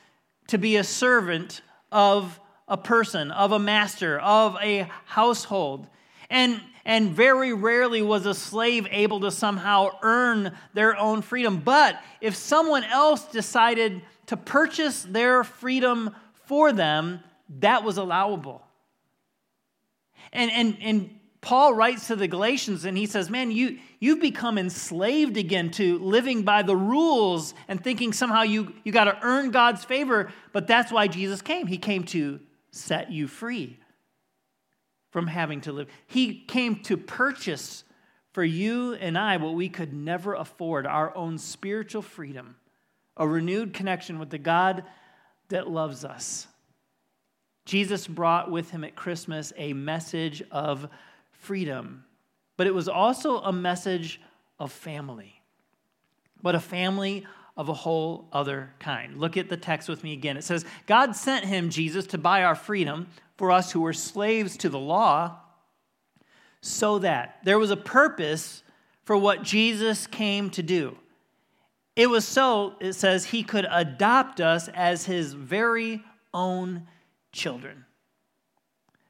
to 0.49 0.59
be 0.59 0.77
a 0.77 0.85
servant 0.85 1.63
of 1.93 2.41
a 2.67 2.77
person, 2.77 3.31
of 3.31 3.53
a 3.53 3.59
master, 3.59 4.19
of 4.19 4.57
a 4.61 4.91
household. 5.05 5.87
And, 6.29 6.61
and 6.85 7.11
very 7.11 7.53
rarely 7.53 8.03
was 8.03 8.27
a 8.27 8.35
slave 8.35 8.87
able 8.91 9.21
to 9.21 9.31
somehow 9.31 9.91
earn 10.03 10.57
their 10.75 10.97
own 10.97 11.23
freedom. 11.23 11.59
But 11.59 12.01
if 12.21 12.37
someone 12.37 12.85
else 12.85 13.25
decided 13.27 14.03
to 14.27 14.37
purchase 14.37 15.03
their 15.03 15.45
freedom 15.45 16.15
for 16.47 16.73
them, 16.73 17.21
that 17.61 17.85
was 17.85 17.97
allowable. 17.97 18.63
And, 20.33 20.51
and, 20.53 20.77
and 20.81 21.11
Paul 21.41 21.75
writes 21.75 22.07
to 22.07 22.17
the 22.17 22.29
Galatians 22.29 22.85
and 22.85 22.97
he 22.97 23.07
says, 23.07 23.29
Man, 23.29 23.51
you, 23.51 23.79
you've 23.99 24.21
become 24.21 24.57
enslaved 24.57 25.37
again 25.37 25.71
to 25.73 25.99
living 25.99 26.43
by 26.43 26.63
the 26.63 26.77
rules 26.77 27.55
and 27.67 27.83
thinking 27.83 28.13
somehow 28.13 28.43
you, 28.43 28.73
you 28.85 28.93
got 28.93 29.05
to 29.05 29.19
earn 29.23 29.51
God's 29.51 29.85
favor. 29.85 30.31
But 30.53 30.67
that's 30.67 30.93
why 30.93 31.09
Jesus 31.09 31.43
came. 31.43 31.67
He 31.67 31.79
came 31.79 32.05
to 32.05 32.41
set 32.71 33.11
you 33.11 33.27
free 33.27 33.80
from 35.11 35.27
having 35.27 35.61
to 35.63 35.73
live. 35.73 35.89
He 36.07 36.35
came 36.35 36.77
to 36.85 36.97
purchase 36.97 37.85
for 38.33 38.45
you 38.45 38.95
and 38.95 39.19
I 39.19 39.37
what 39.37 39.55
we 39.55 39.69
could 39.69 39.93
never 39.93 40.35
afford 40.35 40.87
our 40.87 41.15
own 41.17 41.39
spiritual 41.39 42.03
freedom, 42.03 42.57
a 43.17 43.27
renewed 43.27 43.75
connection 43.75 44.19
with 44.19 44.31
the 44.31 44.39
God 44.39 44.85
that 45.49 45.69
loves 45.69 46.05
us. 46.05 46.47
Jesus 47.65 48.07
brought 48.07 48.51
with 48.51 48.71
him 48.71 48.85
at 48.85 48.97
Christmas 48.97 49.53
a 49.57 49.73
message 49.73 50.43
of 50.51 50.89
freedom, 51.33 52.05
but 52.57 52.67
it 52.67 52.75
was 52.75 52.89
also 52.89 53.39
a 53.39 53.53
message 53.53 54.21
of 54.59 54.73
family, 54.73 55.41
but 56.43 56.55
a 56.55 56.61
family 56.61 57.27
of 57.57 57.69
a 57.69 57.75
whole 57.75 58.29
other 58.33 58.73
kind. 58.79 59.19
Look 59.19 59.37
at 59.37 59.49
the 59.49 59.57
text 59.57 59.89
with 59.89 60.03
me 60.03 60.13
again. 60.13 60.37
It 60.37 60.45
says, 60.45 60.65
God 60.87 61.15
sent 61.15 61.45
him, 61.45 61.69
Jesus, 61.69 62.07
to 62.09 62.19
buy 62.19 62.45
our 62.45 62.55
freedom 62.55 63.09
for 63.41 63.51
us 63.51 63.73
who 63.73 63.81
were 63.81 63.95
slaves 63.95 64.59
to 64.59 64.69
the 64.69 64.79
law, 64.79 65.35
so 66.61 66.99
that 66.99 67.39
there 67.43 67.59
was 67.59 67.71
a 67.71 67.77
purpose 67.77 68.63
for 69.05 69.17
what 69.17 69.43
Jesus 69.43 70.07
came 70.07 70.51
to 70.51 70.63
do. 70.63 70.95
It 71.97 72.11
was 72.11 72.29
so, 72.29 72.75
it 72.81 72.93
says, 72.93 73.25
he 73.25 73.43
could 73.43 73.67
adopt 73.71 74.43
us 74.43 74.69
as 74.69 75.07
his 75.07 75.33
very 75.33 76.03
own 76.35 76.87
children. 77.33 77.87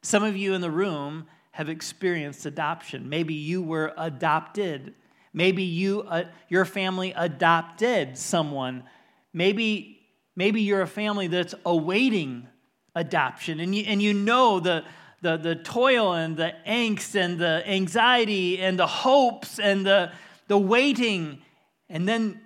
Some 0.02 0.22
of 0.22 0.36
you 0.36 0.54
in 0.54 0.60
the 0.60 0.70
room 0.70 1.26
have 1.50 1.68
experienced 1.68 2.46
adoption. 2.46 3.08
Maybe 3.08 3.34
you 3.34 3.60
were 3.60 3.92
adopted. 3.98 4.94
Maybe 5.32 5.64
you, 5.64 6.02
uh, 6.02 6.26
your 6.48 6.64
family 6.64 7.12
adopted 7.16 8.16
someone. 8.16 8.84
Maybe, 9.32 9.98
maybe 10.36 10.62
you're 10.62 10.82
a 10.82 10.86
family 10.86 11.26
that's 11.26 11.56
awaiting 11.66 12.46
adoption. 12.94 13.60
And 13.60 13.74
you, 13.74 13.84
and 13.86 14.02
you 14.02 14.14
know 14.14 14.60
the, 14.60 14.84
the, 15.22 15.36
the 15.36 15.54
toil 15.54 16.12
and 16.12 16.36
the 16.36 16.54
angst 16.66 17.14
and 17.14 17.38
the 17.38 17.62
anxiety 17.66 18.60
and 18.60 18.78
the 18.78 18.86
hopes 18.86 19.58
and 19.58 19.86
the, 19.86 20.12
the 20.48 20.58
waiting. 20.58 21.42
And 21.88 22.08
then 22.08 22.40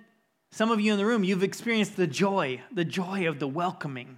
some 0.51 0.71
of 0.71 0.79
you 0.79 0.91
in 0.91 0.97
the 0.97 1.05
room, 1.05 1.23
you've 1.23 1.43
experienced 1.43 1.95
the 1.95 2.07
joy, 2.07 2.61
the 2.71 2.85
joy 2.85 3.27
of 3.27 3.39
the 3.39 3.47
welcoming, 3.47 4.17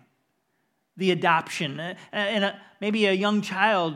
the 0.95 1.11
adoption. 1.11 1.79
Uh, 1.79 1.95
uh, 2.11 2.15
and 2.15 2.43
a, 2.43 2.59
maybe 2.81 3.05
a 3.05 3.13
young 3.13 3.41
child 3.41 3.95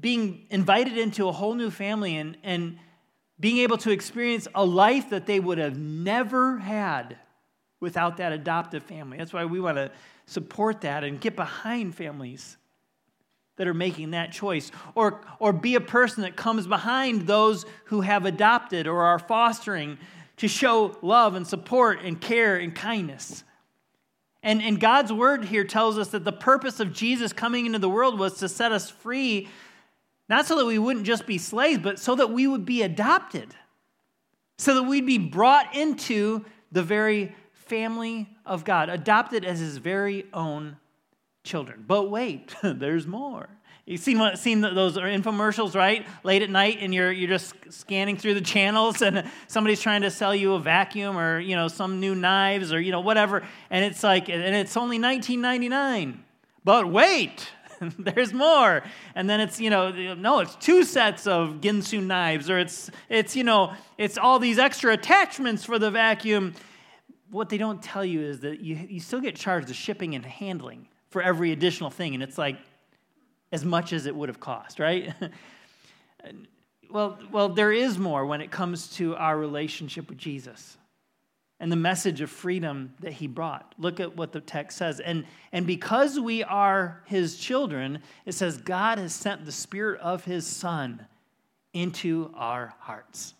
being 0.00 0.46
invited 0.50 0.96
into 0.96 1.28
a 1.28 1.32
whole 1.32 1.54
new 1.54 1.70
family 1.70 2.16
and, 2.16 2.36
and 2.42 2.78
being 3.40 3.58
able 3.58 3.78
to 3.78 3.90
experience 3.90 4.46
a 4.54 4.64
life 4.64 5.10
that 5.10 5.26
they 5.26 5.40
would 5.40 5.58
have 5.58 5.76
never 5.76 6.58
had 6.58 7.16
without 7.80 8.16
that 8.16 8.32
adoptive 8.32 8.82
family. 8.82 9.18
That's 9.18 9.32
why 9.32 9.44
we 9.44 9.60
want 9.60 9.76
to 9.76 9.90
support 10.26 10.80
that 10.82 11.04
and 11.04 11.20
get 11.20 11.36
behind 11.36 11.94
families 11.94 12.56
that 13.56 13.66
are 13.66 13.74
making 13.74 14.12
that 14.12 14.32
choice. 14.32 14.70
Or, 14.94 15.20
or 15.38 15.52
be 15.52 15.74
a 15.74 15.80
person 15.80 16.22
that 16.22 16.36
comes 16.36 16.66
behind 16.66 17.26
those 17.26 17.66
who 17.86 18.00
have 18.00 18.24
adopted 18.24 18.86
or 18.86 19.02
are 19.02 19.18
fostering 19.18 19.98
to 20.38 20.48
show 20.48 20.96
love 21.02 21.34
and 21.34 21.46
support 21.46 22.00
and 22.02 22.20
care 22.20 22.56
and 22.56 22.74
kindness. 22.74 23.44
And, 24.42 24.62
and 24.62 24.80
God's 24.80 25.12
word 25.12 25.44
here 25.44 25.64
tells 25.64 25.98
us 25.98 26.08
that 26.08 26.24
the 26.24 26.32
purpose 26.32 26.78
of 26.78 26.92
Jesus 26.92 27.32
coming 27.32 27.66
into 27.66 27.80
the 27.80 27.88
world 27.88 28.18
was 28.18 28.38
to 28.38 28.48
set 28.48 28.70
us 28.70 28.88
free, 28.88 29.48
not 30.28 30.46
so 30.46 30.56
that 30.58 30.66
we 30.66 30.78
wouldn't 30.78 31.06
just 31.06 31.26
be 31.26 31.38
slaves, 31.38 31.80
but 31.82 31.98
so 31.98 32.14
that 32.14 32.30
we 32.30 32.46
would 32.46 32.64
be 32.64 32.82
adopted, 32.82 33.54
so 34.56 34.74
that 34.74 34.84
we'd 34.84 35.06
be 35.06 35.18
brought 35.18 35.74
into 35.74 36.44
the 36.70 36.84
very 36.84 37.34
family 37.68 38.28
of 38.44 38.64
God, 38.64 38.88
adopted 38.88 39.44
as 39.44 39.60
his 39.60 39.78
very 39.78 40.26
own 40.32 40.76
children. 41.44 41.84
But 41.86 42.10
wait, 42.10 42.54
there's 42.62 43.06
more. 43.06 43.48
You've 43.88 44.02
seen, 44.02 44.18
what, 44.18 44.38
seen 44.38 44.60
those 44.60 44.98
infomercials, 44.98 45.74
right? 45.74 46.06
Late 46.22 46.42
at 46.42 46.50
night, 46.50 46.76
and 46.82 46.94
you're, 46.94 47.10
you're 47.10 47.30
just 47.30 47.54
scanning 47.70 48.18
through 48.18 48.34
the 48.34 48.42
channels, 48.42 49.00
and 49.02 49.24
somebody's 49.46 49.80
trying 49.80 50.02
to 50.02 50.10
sell 50.10 50.34
you 50.34 50.52
a 50.54 50.60
vacuum 50.60 51.18
or, 51.18 51.40
you 51.40 51.56
know, 51.56 51.68
some 51.68 51.98
new 51.98 52.14
knives 52.14 52.70
or, 52.70 52.80
you 52.80 52.92
know, 52.92 53.00
whatever. 53.00 53.42
And 53.70 53.84
it's 53.84 54.02
like, 54.02 54.28
and 54.28 54.54
it's 54.54 54.76
only 54.76 54.98
1999. 55.00 56.22
But 56.64 56.90
wait, 56.92 57.48
there's 57.98 58.34
more. 58.34 58.82
And 59.14 59.28
then 59.28 59.40
it's, 59.40 59.58
you 59.58 59.70
know, 59.70 59.90
no, 60.14 60.40
it's 60.40 60.54
two 60.56 60.84
sets 60.84 61.26
of 61.26 61.62
Ginsu 61.62 62.02
knives, 62.02 62.50
or 62.50 62.58
it's, 62.58 62.90
it's, 63.08 63.34
you 63.34 63.44
know, 63.44 63.72
it's 63.96 64.18
all 64.18 64.38
these 64.38 64.58
extra 64.58 64.92
attachments 64.92 65.64
for 65.64 65.78
the 65.78 65.90
vacuum 65.90 66.54
what 67.30 67.48
they 67.48 67.58
don't 67.58 67.82
tell 67.82 68.04
you 68.04 68.22
is 68.22 68.40
that 68.40 68.60
you, 68.60 68.76
you 68.88 69.00
still 69.00 69.20
get 69.20 69.36
charged 69.36 69.68
the 69.68 69.74
shipping 69.74 70.14
and 70.14 70.24
handling 70.24 70.88
for 71.10 71.22
every 71.22 71.52
additional 71.52 71.90
thing, 71.90 72.14
and 72.14 72.22
it's 72.22 72.38
like 72.38 72.58
as 73.52 73.64
much 73.64 73.92
as 73.92 74.06
it 74.06 74.14
would 74.14 74.28
have 74.28 74.40
cost, 74.40 74.78
right? 74.78 75.14
well, 76.90 77.18
well, 77.32 77.48
there 77.48 77.72
is 77.72 77.98
more 77.98 78.26
when 78.26 78.40
it 78.40 78.50
comes 78.50 78.88
to 78.96 79.16
our 79.16 79.36
relationship 79.38 80.08
with 80.08 80.18
Jesus 80.18 80.76
and 81.60 81.72
the 81.72 81.76
message 81.76 82.20
of 82.20 82.30
freedom 82.30 82.94
that 83.00 83.12
he 83.12 83.26
brought. 83.26 83.74
Look 83.78 84.00
at 84.00 84.16
what 84.16 84.32
the 84.32 84.40
text 84.40 84.78
says. 84.78 85.00
And, 85.00 85.24
and 85.52 85.66
because 85.66 86.20
we 86.20 86.44
are 86.44 87.02
his 87.06 87.36
children, 87.36 88.00
it 88.26 88.32
says 88.32 88.58
God 88.58 88.98
has 88.98 89.12
sent 89.12 89.44
the 89.44 89.52
spirit 89.52 90.00
of 90.00 90.24
his 90.24 90.46
son 90.46 91.06
into 91.72 92.32
our 92.36 92.74
hearts. 92.78 93.34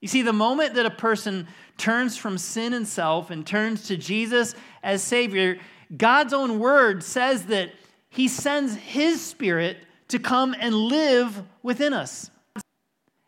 You 0.00 0.08
see, 0.08 0.22
the 0.22 0.32
moment 0.32 0.74
that 0.74 0.86
a 0.86 0.90
person 0.90 1.48
turns 1.76 2.16
from 2.16 2.38
sin 2.38 2.72
and 2.72 2.86
self 2.86 3.30
and 3.30 3.46
turns 3.46 3.88
to 3.88 3.96
Jesus 3.96 4.54
as 4.82 5.02
Savior, 5.02 5.58
God's 5.96 6.32
own 6.32 6.58
word 6.58 7.02
says 7.02 7.46
that 7.46 7.72
He 8.08 8.28
sends 8.28 8.74
His 8.76 9.24
Spirit 9.24 9.78
to 10.08 10.18
come 10.18 10.54
and 10.58 10.74
live 10.74 11.42
within 11.62 11.92
us. 11.92 12.30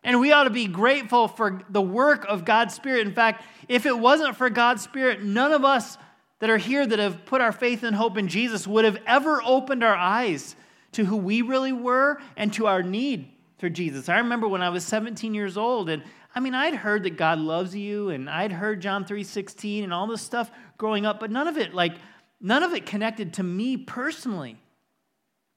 And 0.02 0.20
we 0.20 0.32
ought 0.32 0.44
to 0.44 0.50
be 0.50 0.66
grateful 0.66 1.28
for 1.28 1.60
the 1.68 1.82
work 1.82 2.24
of 2.26 2.44
God's 2.44 2.74
Spirit. 2.74 3.06
In 3.06 3.12
fact, 3.12 3.44
if 3.68 3.84
it 3.84 3.98
wasn't 3.98 4.36
for 4.36 4.48
God's 4.48 4.82
Spirit, 4.82 5.22
none 5.22 5.52
of 5.52 5.64
us 5.64 5.98
that 6.38 6.48
are 6.48 6.58
here 6.58 6.86
that 6.86 6.98
have 6.98 7.26
put 7.26 7.42
our 7.42 7.52
faith 7.52 7.82
and 7.82 7.94
hope 7.94 8.16
in 8.16 8.28
Jesus 8.28 8.66
would 8.66 8.84
have 8.84 8.98
ever 9.06 9.42
opened 9.44 9.84
our 9.84 9.94
eyes 9.94 10.56
to 10.92 11.04
who 11.04 11.16
we 11.16 11.42
really 11.42 11.72
were 11.72 12.20
and 12.36 12.52
to 12.54 12.66
our 12.66 12.82
need 12.82 13.30
for 13.58 13.68
Jesus. 13.68 14.08
I 14.08 14.18
remember 14.18 14.48
when 14.48 14.62
I 14.62 14.70
was 14.70 14.84
17 14.84 15.34
years 15.34 15.58
old 15.58 15.90
and 15.90 16.02
I 16.34 16.40
mean, 16.40 16.54
I'd 16.54 16.74
heard 16.74 17.02
that 17.04 17.16
God 17.16 17.38
loves 17.38 17.74
you 17.74 18.10
and 18.10 18.30
I'd 18.30 18.52
heard 18.52 18.80
John 18.80 19.04
3:16 19.04 19.82
and 19.82 19.92
all 19.92 20.06
this 20.06 20.22
stuff 20.22 20.50
growing 20.78 21.04
up, 21.04 21.20
but 21.20 21.30
none 21.30 21.48
of 21.48 21.56
it 21.56 21.74
like 21.74 21.94
none 22.40 22.62
of 22.62 22.72
it 22.72 22.86
connected 22.86 23.34
to 23.34 23.42
me 23.42 23.76
personally. 23.76 24.56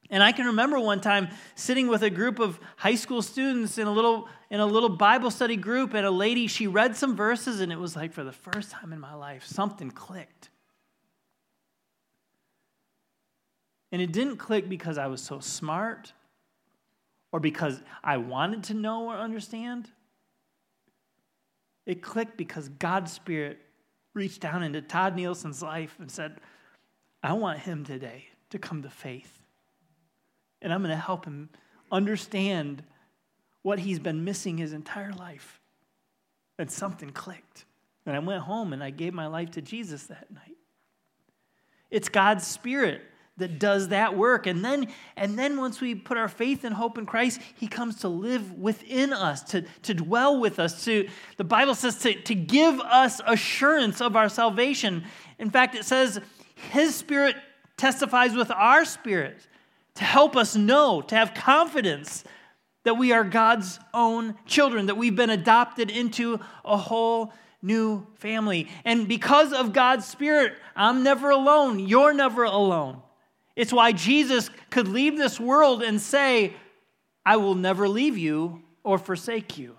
And 0.10 0.22
I 0.22 0.32
can 0.32 0.48
remember 0.48 0.80
one 0.80 1.02
time 1.02 1.30
sitting 1.56 1.88
with 1.88 2.04
a 2.04 2.10
group 2.10 2.40
of 2.40 2.60
high 2.76 2.96
school 2.96 3.22
students 3.22 3.78
in 3.78 3.88
a 3.88 3.92
little 3.92 4.28
in 4.50 4.60
a 4.60 4.66
little 4.66 4.90
Bible 4.90 5.32
study 5.32 5.56
group 5.56 5.94
and 5.94 6.06
a 6.06 6.12
lady 6.12 6.48
she 6.48 6.68
read 6.68 6.96
some 6.96 7.16
verses 7.16 7.62
and 7.62 7.72
it 7.72 7.80
was 7.80 7.96
like 7.96 8.12
for 8.14 8.24
the 8.24 8.32
first 8.32 8.72
time 8.72 8.94
in 8.94 9.00
my 9.00 9.14
life 9.14 9.46
something 9.46 9.92
clicked. 9.92 10.50
And 13.92 14.02
it 14.02 14.12
didn't 14.12 14.38
click 14.38 14.68
because 14.68 14.98
I 14.98 15.06
was 15.06 15.22
so 15.22 15.40
smart 15.40 16.14
or 17.32 17.40
because 17.40 17.82
I 18.04 18.18
wanted 18.18 18.64
to 18.66 18.74
know 18.74 19.06
or 19.10 19.16
understand. 19.16 19.90
It 21.86 22.02
clicked 22.02 22.38
because 22.38 22.70
God's 22.70 23.12
Spirit 23.12 23.60
reached 24.14 24.42
down 24.42 24.64
into 24.64 24.82
Todd 24.82 25.16
Nielsen's 25.16 25.62
life 25.62 25.96
and 26.00 26.10
said, 26.10 26.40
I 27.22 27.34
want 27.34 27.60
him 27.60 27.84
today 27.84 28.28
to 28.52 28.60
come 28.60 28.84
to 28.84 28.90
faith. 28.90 29.42
And 30.62 30.72
I'm 30.72 30.82
going 30.82 30.96
to 30.96 31.02
help 31.02 31.26
him 31.26 31.50
understand 31.92 32.84
what 33.64 33.80
he's 33.80 34.00
been 34.00 34.24
missing 34.24 34.58
his 34.58 34.74
entire 34.74 35.12
life. 35.12 35.60
And 36.60 36.70
something 36.70 37.10
clicked. 37.10 37.66
And 38.06 38.16
I 38.16 38.20
went 38.20 38.44
home 38.44 38.74
and 38.74 38.84
I 38.84 38.90
gave 38.90 39.14
my 39.14 39.28
life 39.28 39.52
to 39.52 39.62
Jesus 39.62 40.04
that 40.08 40.32
night. 40.32 40.58
It's 41.90 42.10
God's 42.10 42.46
Spirit 42.46 43.02
that 43.38 43.58
does 43.58 43.88
that 43.88 44.16
work. 44.16 44.46
And 44.46 44.64
then, 44.64 44.88
and 45.16 45.38
then 45.38 45.58
once 45.58 45.82
we 45.82 45.96
put 45.96 46.18
our 46.18 46.28
faith 46.28 46.64
and 46.64 46.76
hope 46.76 46.98
in 46.98 47.06
Christ, 47.06 47.42
He 47.56 47.68
comes 47.68 47.98
to 48.02 48.08
live 48.08 48.54
within 48.54 49.12
us, 49.12 49.42
to, 49.46 49.64
to 49.84 49.94
dwell 49.94 50.40
with 50.40 50.60
us, 50.60 50.86
to 50.86 51.08
the 51.38 51.44
Bible 51.44 51.76
says 51.76 51.98
to, 52.00 52.14
to 52.14 52.36
give 52.36 52.80
us 52.80 53.22
assurance 53.26 54.02
of 54.02 54.16
our 54.16 54.30
salvation. 54.30 55.04
In 55.40 55.50
fact, 55.50 55.76
it 55.76 55.86
says 55.86 56.20
His 56.72 56.96
Spirit 56.96 57.36
testifies 57.78 58.36
with 58.36 58.52
our 58.52 58.86
spirit 58.86 59.48
to 59.96 60.04
help 60.04 60.36
us 60.36 60.56
know, 60.56 61.02
to 61.02 61.16
have 61.16 61.34
confidence 61.34 62.24
that 62.84 62.96
we 62.96 63.12
are 63.12 63.24
God's 63.24 63.80
own 63.94 64.36
children, 64.46 64.88
that 64.88 64.96
we've 64.96 65.16
been 65.16 65.30
adopted 65.30 65.90
into 65.90 66.40
a 66.66 66.78
whole 66.78 67.34
new 67.62 68.06
family. 68.16 68.70
And 68.84 69.08
because 69.08 69.54
of 69.54 69.74
God's 69.74 70.06
Spirit, 70.06 70.54
I'm 70.76 71.04
never 71.04 71.30
alone. 71.30 71.80
You're 71.80 72.14
never 72.14 72.44
alone. 72.44 73.02
It's 73.56 73.72
why 73.72 73.92
Jesus 73.92 74.50
could 74.70 74.88
leave 74.88 75.18
this 75.18 75.40
world 75.40 75.84
and 75.84 76.02
say, 76.02 76.54
I 77.26 77.38
will 77.38 77.56
never 77.56 77.88
leave 77.88 78.18
you 78.18 78.64
or 78.84 78.98
forsake 78.98 79.58
you. 79.58 79.78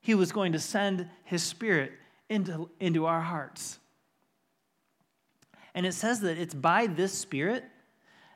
He 0.00 0.14
was 0.14 0.32
going 0.32 0.52
to 0.52 0.58
send 0.58 1.08
his 1.24 1.42
Spirit 1.42 1.92
into, 2.28 2.70
into 2.80 3.06
our 3.06 3.20
hearts. 3.20 3.78
And 5.74 5.84
it 5.84 5.92
says 5.92 6.20
that 6.20 6.38
it's 6.38 6.54
by 6.54 6.86
this 6.86 7.12
Spirit 7.12 7.64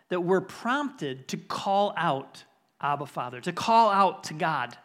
that 0.08 0.20
we're 0.20 0.40
prompted 0.40 1.28
to 1.28 1.36
call 1.36 1.94
out 1.96 2.44
Abba 2.80 3.06
Father, 3.06 3.40
to 3.40 3.52
call 3.52 3.90
out 3.90 4.24
to 4.24 4.34
God. 4.34 4.76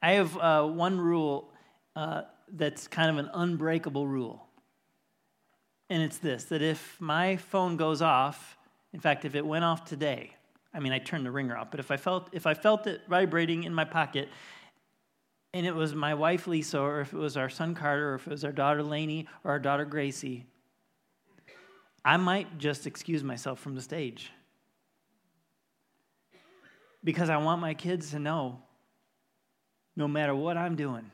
I 0.00 0.12
have 0.12 0.36
uh, 0.36 0.64
one 0.64 1.00
rule 1.00 1.50
uh, 1.96 2.22
that's 2.52 2.86
kind 2.86 3.10
of 3.10 3.24
an 3.24 3.30
unbreakable 3.34 4.06
rule. 4.06 4.47
And 5.90 6.02
it's 6.02 6.18
this 6.18 6.44
that 6.44 6.62
if 6.62 7.00
my 7.00 7.36
phone 7.36 7.76
goes 7.76 8.02
off, 8.02 8.56
in 8.92 9.00
fact, 9.00 9.24
if 9.24 9.34
it 9.34 9.44
went 9.44 9.64
off 9.64 9.84
today, 9.84 10.34
I 10.72 10.80
mean, 10.80 10.92
I 10.92 10.98
turned 10.98 11.24
the 11.24 11.30
ringer 11.30 11.56
off, 11.56 11.70
but 11.70 11.80
if 11.80 11.90
I 11.90 11.96
felt, 11.96 12.28
if 12.32 12.46
I 12.46 12.54
felt 12.54 12.86
it 12.86 13.02
vibrating 13.08 13.64
in 13.64 13.74
my 13.74 13.84
pocket, 13.84 14.28
and 15.54 15.66
it 15.66 15.74
was 15.74 15.94
my 15.94 16.14
wife 16.14 16.46
Lisa, 16.46 16.78
or 16.78 17.00
if 17.00 17.12
it 17.12 17.16
was 17.18 17.36
our 17.36 17.48
son 17.48 17.74
Carter, 17.74 18.12
or 18.12 18.14
if 18.16 18.26
it 18.26 18.30
was 18.30 18.44
our 18.44 18.52
daughter 18.52 18.82
Lainey, 18.82 19.26
or 19.44 19.52
our 19.52 19.58
daughter 19.58 19.84
Gracie, 19.84 20.44
I 22.04 22.16
might 22.16 22.58
just 22.58 22.86
excuse 22.86 23.24
myself 23.24 23.58
from 23.58 23.74
the 23.74 23.82
stage. 23.82 24.30
Because 27.02 27.30
I 27.30 27.38
want 27.38 27.60
my 27.60 27.74
kids 27.74 28.10
to 28.10 28.18
know 28.18 28.60
no 29.96 30.06
matter 30.06 30.34
what 30.34 30.56
I'm 30.56 30.76
doing, 30.76 31.10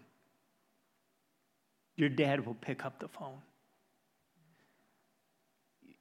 your 1.97 2.09
dad 2.09 2.45
will 2.45 2.55
pick 2.55 2.85
up 2.85 2.99
the 2.99 3.09
phone. 3.09 3.39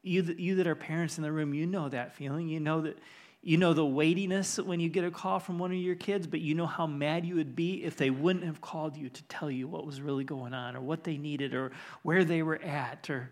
You, 0.04 0.36
you 0.38 0.56
that 0.56 0.68
are 0.68 0.76
parents 0.76 1.18
in 1.18 1.24
the 1.24 1.32
room, 1.32 1.54
you 1.54 1.66
know 1.66 1.90
that 1.90 2.14
feeling. 2.14 2.50
You 2.50 2.60
know 2.60 2.82
that 2.82 3.00
you 3.42 3.58
know 3.58 3.74
the 3.74 3.86
weightiness 3.86 4.58
when 4.58 4.80
you 4.80 4.88
get 4.88 5.04
a 5.04 5.12
call 5.12 5.40
from 5.40 5.60
one 5.60 5.72
of 5.72 5.78
your 5.78 5.96
kids, 5.96 6.28
but 6.28 6.40
you 6.40 6.56
know 6.56 6.66
how 6.66 6.88
mad 6.88 7.26
you 7.26 7.36
would 7.36 7.56
be 7.56 7.84
if 7.84 7.98
they 7.98 8.10
wouldn't 8.10 8.46
have 8.46 8.62
called 8.62 8.96
you 8.96 9.10
to 9.10 9.24
tell 9.24 9.52
you 9.52 9.68
what 9.68 9.86
was 9.86 10.02
really 10.02 10.24
going 10.24 10.54
on 10.54 10.78
or 10.78 10.82
what 10.82 11.04
they 11.04 11.18
needed 11.18 11.54
or 11.54 11.72
where 12.04 12.24
they 12.24 12.42
were 12.42 12.62
at 12.62 13.10
or 13.10 13.32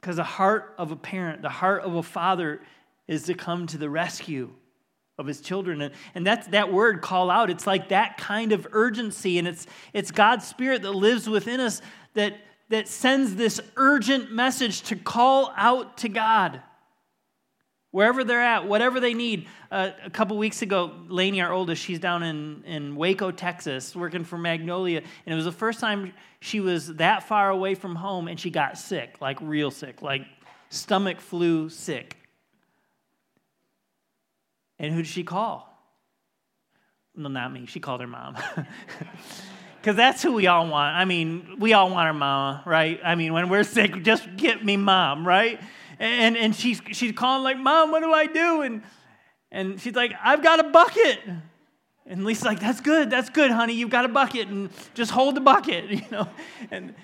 because 0.00 0.16
the 0.16 0.24
heart 0.24 0.74
of 0.78 0.92
a 0.92 0.96
parent, 0.96 1.42
the 1.42 1.48
heart 1.48 1.82
of 1.82 1.96
a 1.96 2.02
father 2.02 2.60
is 3.08 3.24
to 3.24 3.34
come 3.34 3.66
to 3.66 3.78
the 3.78 3.90
rescue 3.90 4.50
of 5.18 5.26
his 5.26 5.40
children. 5.40 5.82
And, 5.82 5.94
and 6.14 6.26
that's 6.26 6.46
that 6.48 6.72
word 6.72 7.02
call 7.02 7.30
out. 7.30 7.50
It's 7.50 7.66
like 7.66 7.88
that 7.88 8.16
kind 8.16 8.52
of 8.52 8.68
urgency. 8.70 9.38
And 9.38 9.48
it's 9.48 9.66
it's 9.92 10.12
God's 10.12 10.46
spirit 10.46 10.82
that 10.82 10.92
lives 10.92 11.28
within 11.28 11.58
us 11.58 11.82
that 12.14 12.34
that 12.68 12.88
sends 12.88 13.34
this 13.34 13.60
urgent 13.76 14.32
message 14.32 14.82
to 14.82 14.96
call 14.96 15.52
out 15.56 15.98
to 15.98 16.08
God. 16.08 16.62
Wherever 17.90 18.22
they're 18.22 18.42
at, 18.42 18.68
whatever 18.68 19.00
they 19.00 19.14
need. 19.14 19.48
Uh, 19.70 19.90
a 20.04 20.10
couple 20.10 20.36
weeks 20.36 20.60
ago, 20.60 20.92
Lainey, 21.08 21.40
our 21.40 21.52
oldest, 21.52 21.82
she's 21.82 21.98
down 21.98 22.22
in, 22.22 22.62
in 22.64 22.96
Waco, 22.96 23.30
Texas, 23.30 23.96
working 23.96 24.24
for 24.24 24.36
Magnolia. 24.36 24.98
And 24.98 25.32
it 25.32 25.36
was 25.36 25.46
the 25.46 25.52
first 25.52 25.80
time 25.80 26.12
she 26.40 26.60
was 26.60 26.94
that 26.96 27.22
far 27.22 27.48
away 27.48 27.74
from 27.74 27.94
home 27.94 28.28
and 28.28 28.38
she 28.38 28.50
got 28.50 28.76
sick, 28.76 29.16
like 29.22 29.38
real 29.40 29.70
sick, 29.70 30.02
like 30.02 30.26
stomach 30.68 31.20
flu 31.20 31.70
sick. 31.70 32.16
And 34.78 34.92
who 34.92 35.02
did 35.02 35.08
she 35.10 35.24
call? 35.24 35.68
No, 37.16 37.28
not 37.28 37.52
me. 37.52 37.66
She 37.66 37.80
called 37.80 38.00
her 38.00 38.06
mom. 38.06 38.36
Because 39.88 39.96
that's 39.96 40.22
who 40.22 40.34
we 40.34 40.46
all 40.46 40.68
want. 40.68 40.94
I 40.94 41.06
mean, 41.06 41.56
we 41.58 41.72
all 41.72 41.88
want 41.88 42.08
our 42.08 42.12
mama, 42.12 42.62
right? 42.66 43.00
I 43.02 43.14
mean, 43.14 43.32
when 43.32 43.48
we're 43.48 43.64
sick, 43.64 44.02
just 44.02 44.28
get 44.36 44.62
me 44.62 44.76
mom, 44.76 45.26
right? 45.26 45.58
And, 45.98 46.36
and 46.36 46.54
she's, 46.54 46.82
she's 46.92 47.12
calling 47.12 47.42
like, 47.42 47.56
Mom, 47.56 47.90
what 47.90 48.02
do 48.02 48.12
I 48.12 48.26
do? 48.26 48.60
And, 48.60 48.82
and 49.50 49.80
she's 49.80 49.94
like, 49.94 50.12
I've 50.22 50.42
got 50.42 50.60
a 50.60 50.64
bucket. 50.64 51.20
And 52.04 52.26
Lisa's 52.26 52.44
like, 52.44 52.60
that's 52.60 52.82
good, 52.82 53.08
that's 53.08 53.30
good, 53.30 53.50
honey. 53.50 53.72
You've 53.72 53.88
got 53.88 54.04
a 54.04 54.08
bucket, 54.08 54.48
and 54.48 54.68
just 54.92 55.10
hold 55.10 55.34
the 55.34 55.40
bucket, 55.40 55.86
you 55.90 56.04
know. 56.10 56.28
And 56.70 56.94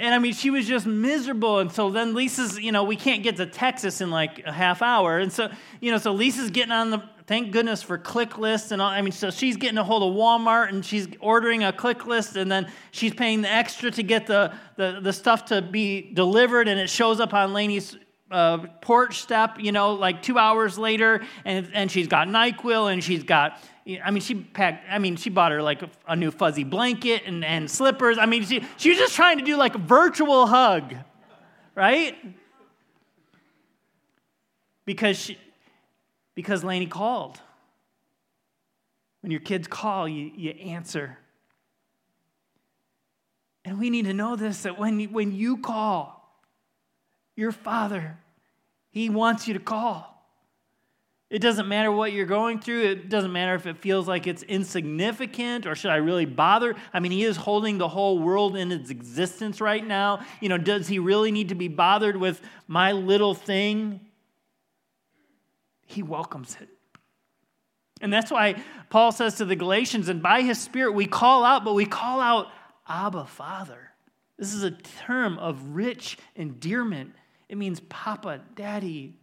and 0.00 0.14
I 0.14 0.18
mean, 0.18 0.32
she 0.32 0.50
was 0.50 0.66
just 0.66 0.86
miserable. 0.86 1.58
And 1.58 1.70
so 1.70 1.90
then 1.90 2.14
Lisa's, 2.14 2.58
you 2.58 2.72
know, 2.72 2.84
we 2.84 2.96
can't 2.96 3.22
get 3.22 3.36
to 3.36 3.46
Texas 3.46 4.00
in 4.00 4.10
like 4.10 4.42
a 4.46 4.52
half 4.52 4.80
hour. 4.80 5.18
And 5.18 5.30
so, 5.30 5.50
you 5.80 5.92
know, 5.92 5.98
so 5.98 6.12
Lisa's 6.12 6.50
getting 6.50 6.72
on 6.72 6.90
the, 6.90 7.02
thank 7.26 7.52
goodness 7.52 7.82
for 7.82 7.98
click 7.98 8.38
lists 8.38 8.72
and 8.72 8.80
all. 8.80 8.88
I 8.88 9.02
mean, 9.02 9.12
so 9.12 9.30
she's 9.30 9.56
getting 9.56 9.76
a 9.76 9.84
hold 9.84 10.02
of 10.02 10.18
Walmart 10.18 10.70
and 10.70 10.84
she's 10.84 11.06
ordering 11.20 11.64
a 11.64 11.72
click 11.72 12.06
list 12.06 12.36
and 12.36 12.50
then 12.50 12.72
she's 12.92 13.12
paying 13.12 13.42
the 13.42 13.50
extra 13.50 13.90
to 13.90 14.02
get 14.02 14.26
the, 14.26 14.54
the, 14.76 15.00
the 15.02 15.12
stuff 15.12 15.44
to 15.46 15.60
be 15.60 16.10
delivered. 16.14 16.66
And 16.66 16.80
it 16.80 16.88
shows 16.88 17.20
up 17.20 17.34
on 17.34 17.52
Laney's 17.52 17.94
uh, 18.30 18.58
porch 18.80 19.20
step, 19.20 19.56
you 19.58 19.72
know, 19.72 19.94
like 19.94 20.22
two 20.22 20.38
hours 20.38 20.78
later, 20.78 21.22
and, 21.44 21.68
and 21.74 21.90
she's 21.90 22.06
got 22.06 22.28
NyQuil 22.28 22.92
and 22.92 23.02
she's 23.02 23.24
got, 23.24 23.60
I 23.98 24.10
mean, 24.10 24.22
she 24.22 24.34
packed, 24.34 24.84
I 24.90 24.98
mean, 24.98 25.16
she 25.16 25.30
bought 25.30 25.52
her 25.52 25.62
like 25.62 25.82
a, 25.82 25.90
a 26.06 26.16
new 26.16 26.30
fuzzy 26.30 26.64
blanket 26.64 27.22
and, 27.26 27.44
and 27.44 27.70
slippers. 27.70 28.18
I 28.18 28.26
mean, 28.26 28.44
she, 28.44 28.64
she 28.76 28.90
was 28.90 28.98
just 28.98 29.14
trying 29.14 29.38
to 29.38 29.44
do 29.44 29.56
like 29.56 29.74
a 29.74 29.78
virtual 29.78 30.46
hug, 30.46 30.94
right? 31.74 32.16
Because 34.84 35.18
she, 35.18 35.38
because 36.34 36.62
Laney 36.62 36.86
called. 36.86 37.40
When 39.22 39.30
your 39.30 39.40
kids 39.40 39.66
call, 39.68 40.08
you, 40.08 40.30
you 40.34 40.50
answer. 40.50 41.18
And 43.64 43.78
we 43.78 43.90
need 43.90 44.06
to 44.06 44.14
know 44.14 44.36
this 44.36 44.62
that 44.62 44.78
when, 44.78 45.02
when 45.12 45.32
you 45.32 45.58
call, 45.58 46.20
your 47.40 47.52
Father. 47.52 48.18
He 48.90 49.08
wants 49.08 49.48
you 49.48 49.54
to 49.54 49.60
call. 49.60 50.19
It 51.30 51.38
doesn't 51.38 51.68
matter 51.68 51.92
what 51.92 52.12
you're 52.12 52.26
going 52.26 52.58
through. 52.58 52.82
It 52.82 53.08
doesn't 53.08 53.32
matter 53.32 53.54
if 53.54 53.64
it 53.64 53.78
feels 53.78 54.08
like 54.08 54.26
it's 54.26 54.42
insignificant 54.42 55.64
or 55.64 55.76
should 55.76 55.92
I 55.92 55.96
really 55.96 56.26
bother. 56.26 56.74
I 56.92 56.98
mean, 56.98 57.12
He 57.12 57.24
is 57.24 57.36
holding 57.36 57.78
the 57.78 57.88
whole 57.88 58.18
world 58.18 58.56
in 58.56 58.72
its 58.72 58.90
existence 58.90 59.60
right 59.60 59.86
now. 59.86 60.24
You 60.40 60.48
know, 60.48 60.58
does 60.58 60.88
He 60.88 60.98
really 60.98 61.30
need 61.30 61.50
to 61.50 61.54
be 61.54 61.68
bothered 61.68 62.16
with 62.16 62.42
my 62.66 62.92
little 62.92 63.34
thing? 63.34 64.00
He 65.86 66.02
welcomes 66.02 66.56
it. 66.60 66.68
And 68.00 68.12
that's 68.12 68.30
why 68.30 68.56
Paul 68.88 69.12
says 69.12 69.36
to 69.36 69.44
the 69.44 69.56
Galatians, 69.56 70.08
and 70.08 70.22
by 70.22 70.42
His 70.42 70.60
Spirit 70.60 70.92
we 70.92 71.06
call 71.06 71.44
out, 71.44 71.64
but 71.64 71.74
we 71.74 71.86
call 71.86 72.20
out, 72.20 72.48
Abba, 72.88 73.26
Father. 73.26 73.90
This 74.36 74.52
is 74.52 74.64
a 74.64 74.72
term 74.72 75.38
of 75.38 75.62
rich 75.76 76.18
endearment 76.34 77.12
it 77.50 77.58
means 77.58 77.80
Papa, 77.80 78.40
Daddy. 78.54 79.16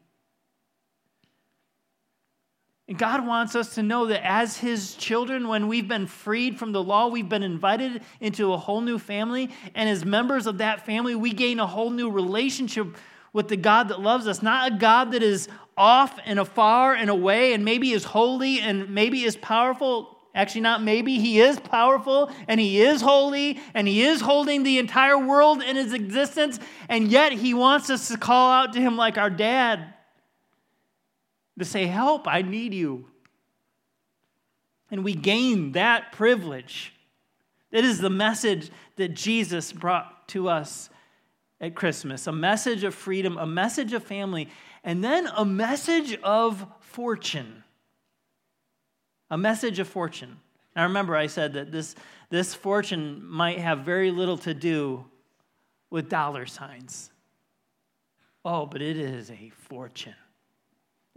And 2.88 2.98
God 2.98 3.28
wants 3.28 3.54
us 3.54 3.76
to 3.76 3.84
know 3.84 4.06
that 4.06 4.26
as 4.26 4.58
His 4.58 4.96
children, 4.96 5.50
when 5.50 5.68
we've 5.68 5.88
been 5.88 6.08
freed 6.08 6.58
from 6.58 6.72
the 6.72 6.82
law, 6.82 7.08
we've 7.08 7.28
been 7.28 7.44
invited 7.44 8.02
into 8.22 8.54
a 8.54 8.58
whole 8.58 8.80
new 8.80 8.98
family. 8.98 9.50
And 9.76 9.90
as 9.90 10.06
members 10.06 10.48
of 10.48 10.60
that 10.60 10.86
family, 10.86 11.14
we 11.14 11.34
gain 11.34 11.60
a 11.60 11.68
whole 11.68 11.90
new 11.90 12.10
relationship 12.10 12.96
with 13.34 13.50
the 13.50 13.58
God 13.58 13.90
that 13.90 14.00
loves 14.00 14.26
us, 14.26 14.42
not 14.42 14.72
a 14.72 14.76
God 14.78 15.12
that 15.12 15.22
is 15.22 15.50
off 15.76 16.18
and 16.26 16.40
afar 16.40 16.96
and 16.96 17.10
away 17.10 17.54
and 17.54 17.66
maybe 17.66 17.92
is 17.92 18.06
holy 18.06 18.62
and 18.62 18.90
maybe 18.90 19.26
is 19.26 19.36
powerful. 19.36 20.18
Actually, 20.34 20.62
not 20.62 20.82
maybe. 20.82 21.20
He 21.20 21.42
is 21.42 21.60
powerful 21.60 22.32
and 22.48 22.60
he 22.60 22.82
is 22.82 23.02
holy 23.02 23.60
and 23.74 23.88
he 23.88 24.02
is 24.02 24.22
holding 24.22 24.64
the 24.64 24.78
entire 24.78 25.18
world 25.18 25.62
in 25.62 25.76
his 25.76 25.94
existence. 25.94 26.58
And 26.88 27.10
yet 27.10 27.34
he 27.34 27.54
wants 27.54 27.90
us 27.90 28.08
to 28.08 28.18
call 28.18 28.52
out 28.52 28.74
to 28.74 28.80
him 28.80 28.96
like 28.96 29.18
our 29.18 29.30
dad 29.30 29.94
to 31.58 31.66
say, 31.66 31.86
Help, 31.86 32.28
I 32.28 32.42
need 32.42 32.74
you. 32.74 33.06
And 34.90 35.04
we 35.04 35.14
gain 35.14 35.74
that 35.74 36.12
privilege. 36.12 36.94
That 37.72 37.84
is 37.84 38.00
the 38.00 38.10
message 38.10 38.72
that 38.96 39.10
Jesus 39.10 39.74
brought 39.74 40.28
to 40.30 40.48
us 40.50 40.90
at 41.60 41.76
Christmas 41.76 42.28
a 42.28 42.32
message 42.32 42.84
of 42.84 42.96
freedom, 42.96 43.38
a 43.38 43.46
message 43.46 43.94
of 43.94 44.04
family, 44.04 44.48
and 44.84 45.04
then 45.04 45.28
a 45.36 45.44
message 45.44 46.18
of 46.24 46.66
fortune. 46.80 47.64
a 49.30 49.38
message 49.38 49.80
of 49.80 49.88
fortune. 49.88 50.40
Now 50.76 50.84
remember, 50.84 51.16
I 51.16 51.28
said 51.28 51.54
that 51.54 51.72
this, 51.72 51.96
this 52.30 52.54
fortune 52.54 53.26
might 53.28 53.60
have 53.60 53.80
very 53.80 54.12
little 54.12 54.38
to 54.40 54.54
do 54.54 55.04
with 55.90 56.08
dollar 56.08 56.46
signs. 56.46 57.12
Oh, 58.46 58.66
but 58.66 58.82
it 58.82 58.98
is 58.98 59.30
a 59.32 59.50
fortune. 59.50 60.16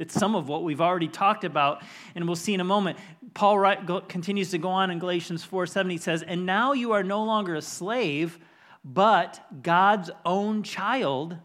It's 0.01 0.15
some 0.15 0.35
of 0.35 0.49
what 0.49 0.65
we've 0.65 0.81
already 0.81 1.09
talked 1.09 1.45
about, 1.45 1.83
and 2.15 2.27
we'll 2.27 2.35
see 2.35 2.55
in 2.55 2.61
a 2.61 2.65
moment. 2.65 2.99
Paul 3.35 3.59
write, 3.59 3.85
go, 3.85 4.01
continues 4.01 4.51
to 4.53 4.59
go 4.59 4.71
on 4.71 4.91
in 4.91 4.99
Galatians 4.99 5.45
4 5.45 5.67
7. 5.67 5.91
He 5.91 5.99
says, 5.99 6.23
And 6.23 6.47
now 6.47 6.73
you 6.73 6.93
are 6.93 7.03
no 7.03 7.23
longer 7.23 7.55
a 7.55 7.61
slave, 7.61 8.39
but 8.83 9.45
God's 9.63 10.11
own 10.25 10.63
child. 10.63 11.37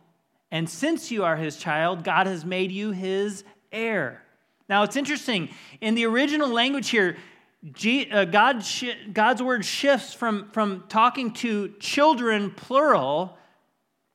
And 0.52 0.70
since 0.70 1.12
you 1.12 1.26
are 1.26 1.36
his 1.36 1.58
child, 1.58 2.06
God 2.06 2.28
has 2.28 2.46
made 2.46 2.72
you 2.72 2.91
his 2.91 3.44
heir. 3.74 4.24
Now, 4.70 4.84
it's 4.84 4.96
interesting. 4.96 5.50
In 5.82 5.96
the 5.96 6.06
original 6.06 6.48
language 6.48 6.89
here, 6.89 7.18
uh, 8.12 8.24
God, 8.24 8.63
God's 9.12 9.44
word 9.44 9.65
shifts 9.65 10.13
from, 10.13 10.50
from 10.52 10.86
talking 10.88 11.34
to 11.34 11.74
children, 11.80 12.52
plural, 12.52 13.38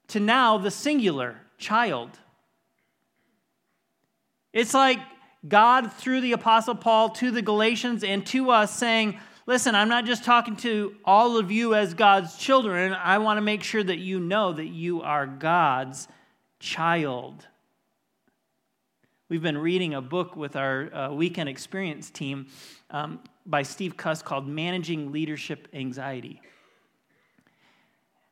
to 0.09 0.19
now 0.19 0.57
the 0.57 0.71
singular, 0.71 1.37
child. 1.59 2.19
It's 4.53 4.75
like 4.75 4.99
God, 5.47 5.93
through 5.93 6.21
the 6.21 6.33
Apostle 6.33 6.75
Paul, 6.75 7.11
to 7.11 7.31
the 7.31 7.43
Galatians 7.43 8.05
and 8.05 8.27
to 8.27 8.51
us, 8.51 8.77
saying, 8.77 9.19
Listen, 9.47 9.75
I'm 9.75 9.89
not 9.89 10.05
just 10.05 10.23
talking 10.23 10.55
to 10.57 10.95
all 11.05 11.37
of 11.37 11.51
you 11.51 11.75
as 11.75 11.95
God's 11.95 12.37
children. 12.37 12.93
I 12.93 13.19
want 13.19 13.39
to 13.39 13.41
make 13.41 13.65
sure 13.65 13.83
that 13.83 13.99
you 13.99 14.21
know 14.21 14.53
that 14.53 14.67
you 14.67 15.03
are 15.03 15.27
God's 15.27 16.07
child. 16.61 17.47
We've 19.29 19.43
been 19.43 19.59
reading 19.59 19.95
a 19.95 20.01
book 20.01 20.37
with 20.37 20.57
our 20.57 20.95
uh, 20.95 21.13
weekend 21.13 21.49
experience 21.49 22.11
team 22.11 22.47
um, 22.91 23.21
by 23.47 23.63
Steve 23.63 23.97
Cuss 23.97 24.23
called 24.23 24.47
Managing 24.47 25.11
Leadership 25.11 25.69
Anxiety. 25.73 26.41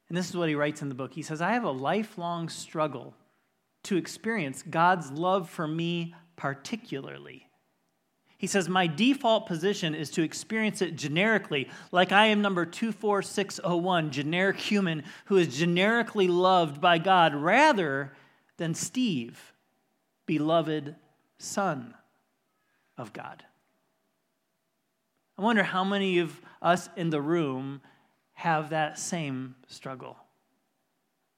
And 0.08 0.16
this 0.16 0.28
is 0.28 0.36
what 0.36 0.48
he 0.48 0.54
writes 0.54 0.82
in 0.82 0.88
the 0.88 0.94
book. 0.94 1.14
He 1.14 1.22
says, 1.22 1.40
I 1.40 1.52
have 1.52 1.64
a 1.64 1.70
lifelong 1.70 2.48
struggle 2.48 3.14
to 3.88 3.96
experience 3.96 4.62
God's 4.62 5.10
love 5.10 5.48
for 5.48 5.66
me 5.66 6.14
particularly. 6.36 7.48
He 8.36 8.46
says, 8.46 8.68
My 8.68 8.86
default 8.86 9.46
position 9.46 9.94
is 9.94 10.10
to 10.10 10.22
experience 10.22 10.80
it 10.80 10.94
generically, 10.94 11.68
like 11.90 12.12
I 12.12 12.26
am 12.26 12.40
number 12.42 12.64
24601, 12.64 14.10
generic 14.10 14.58
human 14.58 15.04
who 15.24 15.36
is 15.36 15.58
generically 15.58 16.28
loved 16.28 16.80
by 16.80 16.98
God, 16.98 17.34
rather 17.34 18.12
than 18.58 18.74
Steve, 18.74 19.52
beloved 20.26 20.94
son 21.38 21.94
of 22.96 23.12
God. 23.12 23.42
I 25.38 25.42
wonder 25.42 25.62
how 25.62 25.82
many 25.82 26.18
of 26.18 26.40
us 26.60 26.90
in 26.96 27.10
the 27.10 27.22
room 27.22 27.80
have 28.34 28.70
that 28.70 28.98
same 28.98 29.54
struggle. 29.66 30.16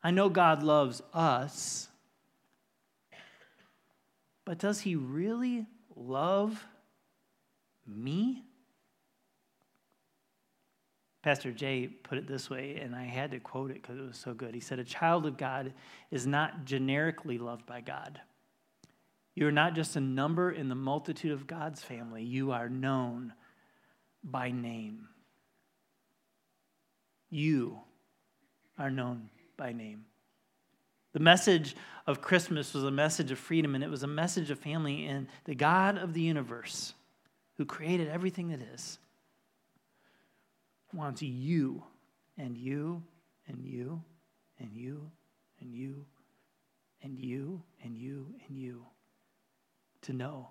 I 0.03 0.11
know 0.11 0.29
God 0.29 0.63
loves 0.63 1.03
us, 1.13 1.89
but 4.51 4.59
does 4.59 4.81
he 4.81 4.97
really 4.97 5.65
love 5.95 6.67
me? 7.87 8.43
Pastor 11.23 11.53
Jay 11.53 11.87
put 11.87 12.19
it 12.19 12.27
this 12.27 12.51
way, 12.51 12.81
and 12.83 12.97
I 12.97 13.05
had 13.05 13.31
to 13.31 13.39
quote 13.39 13.71
it 13.71 13.81
because 13.81 13.97
it 13.97 14.05
was 14.05 14.17
so 14.17 14.35
good. 14.35 14.53
He 14.53 14.59
said, 14.59 14.81
A 14.81 14.85
child 14.85 15.25
of 15.25 15.37
God 15.37 15.73
is 16.11 16.27
not 16.27 16.65
generically 16.65 17.39
loved 17.39 17.65
by 17.65 17.81
God. 17.81 18.21
You 19.37 19.47
are 19.47 19.53
not 19.53 19.77
just 19.77 19.95
a 19.95 20.01
number 20.01 20.51
in 20.51 20.69
the 20.69 20.75
multitude 20.75 21.31
of 21.31 21.47
God's 21.47 21.85
family, 21.85 22.25
you 22.25 22.51
are 22.51 22.69
known 22.69 23.33
by 24.25 24.51
name. 24.51 25.07
You 27.31 27.79
are 28.77 28.91
known 28.91 29.31
by 29.57 29.73
name. 29.73 30.07
The 31.12 31.20
message 31.20 31.75
of 32.07 32.20
Christmas 32.20 32.73
was 32.73 32.85
a 32.85 32.90
message 32.90 33.31
of 33.31 33.38
freedom, 33.38 33.75
and 33.75 33.83
it 33.83 33.90
was 33.90 34.03
a 34.03 34.09
message 34.09 34.51
of 34.51 34.59
family 34.59 35.07
and 35.07 35.27
the 35.44 35.55
God 35.55 35.99
of 35.99 36.14
the 36.14 36.20
universe 36.20 36.94
who 37.57 37.64
created 37.64 38.09
everything 38.09 38.49
that 38.49 38.61
is 38.61 38.99
wants 40.92 41.23
you 41.23 41.83
and 42.38 42.57
you 42.57 43.03
and 43.49 43.62
you 43.62 44.03
and 44.59 44.73
you 44.73 45.11
and 45.61 45.73
you 45.73 46.07
and 47.03 47.18
you 47.18 47.62
and 47.83 47.96
you 47.96 48.35
and 48.46 48.57
you 48.57 48.87
to 50.03 50.12
know. 50.12 50.51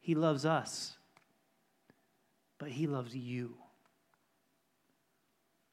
He 0.00 0.14
loves 0.14 0.44
us, 0.44 0.96
but 2.58 2.68
He 2.68 2.86
loves 2.86 3.14
you. 3.14 3.54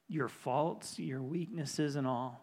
Your 0.07 0.27
faults, 0.27 0.99
your 0.99 1.21
weaknesses, 1.21 1.95
and 1.95 2.05
all, 2.05 2.42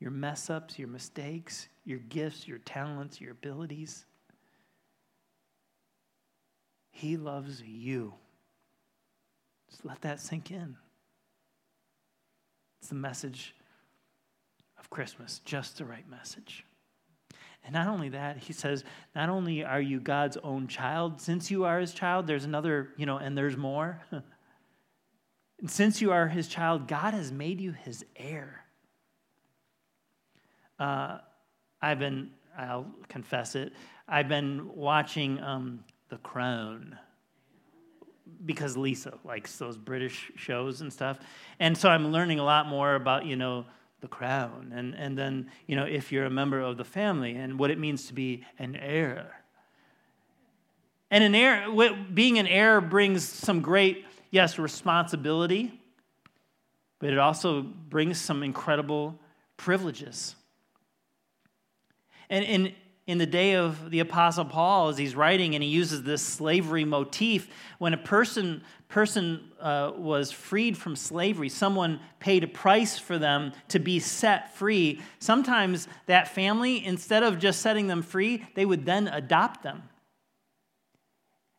your 0.00 0.10
mess 0.10 0.48
ups, 0.50 0.78
your 0.78 0.88
mistakes, 0.88 1.68
your 1.84 1.98
gifts, 1.98 2.46
your 2.46 2.58
talents, 2.58 3.20
your 3.20 3.32
abilities. 3.32 4.04
He 6.90 7.16
loves 7.16 7.62
you. 7.62 8.14
Just 9.70 9.84
let 9.84 10.00
that 10.02 10.20
sink 10.20 10.50
in. 10.50 10.76
It's 12.80 12.88
the 12.88 12.94
message 12.94 13.54
of 14.78 14.88
Christmas, 14.90 15.40
just 15.44 15.78
the 15.78 15.84
right 15.84 16.08
message. 16.08 16.64
And 17.64 17.74
not 17.74 17.88
only 17.88 18.08
that, 18.10 18.38
he 18.38 18.52
says, 18.52 18.84
not 19.14 19.28
only 19.28 19.64
are 19.64 19.80
you 19.80 20.00
God's 20.00 20.36
own 20.38 20.68
child, 20.68 21.20
since 21.20 21.50
you 21.50 21.64
are 21.64 21.80
his 21.80 21.92
child, 21.92 22.26
there's 22.26 22.44
another, 22.44 22.90
you 22.96 23.04
know, 23.04 23.18
and 23.18 23.36
there's 23.36 23.56
more. 23.56 24.00
and 24.12 25.70
since 25.70 26.00
you 26.00 26.12
are 26.12 26.28
his 26.28 26.48
child, 26.48 26.86
God 26.86 27.14
has 27.14 27.32
made 27.32 27.60
you 27.60 27.72
his 27.72 28.04
heir. 28.16 28.64
Uh, 30.78 31.18
I've 31.80 31.98
been, 31.98 32.30
I'll 32.56 32.86
confess 33.08 33.54
it, 33.54 33.72
I've 34.08 34.28
been 34.28 34.74
watching 34.74 35.40
um, 35.40 35.84
The 36.08 36.18
Crown 36.18 36.98
because 38.44 38.76
Lisa 38.76 39.18
likes 39.24 39.56
those 39.56 39.76
British 39.76 40.30
shows 40.36 40.80
and 40.80 40.92
stuff. 40.92 41.18
And 41.58 41.76
so 41.76 41.88
I'm 41.88 42.12
learning 42.12 42.38
a 42.38 42.44
lot 42.44 42.66
more 42.66 42.94
about, 42.94 43.26
you 43.26 43.36
know, 43.36 43.66
the 44.00 44.08
crown 44.08 44.72
and, 44.74 44.94
and 44.94 45.18
then, 45.18 45.50
you 45.66 45.74
know, 45.74 45.84
if 45.84 46.12
you're 46.12 46.26
a 46.26 46.30
member 46.30 46.60
of 46.60 46.76
the 46.76 46.84
family 46.84 47.34
and 47.34 47.58
what 47.58 47.70
it 47.70 47.78
means 47.78 48.06
to 48.06 48.14
be 48.14 48.44
an 48.58 48.76
heir. 48.76 49.42
And 51.10 51.24
an 51.24 51.34
heir, 51.34 51.66
being 52.14 52.38
an 52.38 52.46
heir 52.46 52.80
brings 52.80 53.24
some 53.24 53.60
great, 53.60 54.04
yes, 54.30 54.58
responsibility, 54.58 55.80
but 57.00 57.10
it 57.10 57.18
also 57.18 57.62
brings 57.62 58.20
some 58.20 58.42
incredible 58.42 59.18
privileges. 59.56 60.36
And 62.30 62.44
in, 62.44 62.74
in 63.06 63.18
the 63.18 63.26
day 63.26 63.54
of 63.54 63.90
the 63.90 64.00
apostle 64.00 64.44
paul 64.44 64.88
as 64.88 64.98
he's 64.98 65.16
writing 65.16 65.54
and 65.54 65.64
he 65.64 65.70
uses 65.70 66.02
this 66.02 66.22
slavery 66.22 66.84
motif 66.84 67.48
when 67.78 67.94
a 67.94 67.98
person 67.98 68.62
person 68.88 69.50
uh, 69.60 69.92
was 69.96 70.30
freed 70.30 70.76
from 70.76 70.94
slavery 70.94 71.48
someone 71.48 72.00
paid 72.20 72.44
a 72.44 72.46
price 72.46 72.98
for 72.98 73.18
them 73.18 73.52
to 73.68 73.78
be 73.78 73.98
set 73.98 74.54
free 74.56 75.00
sometimes 75.18 75.88
that 76.06 76.28
family 76.28 76.84
instead 76.84 77.22
of 77.22 77.38
just 77.38 77.60
setting 77.60 77.86
them 77.86 78.02
free 78.02 78.46
they 78.54 78.66
would 78.66 78.84
then 78.84 79.08
adopt 79.08 79.62
them. 79.62 79.82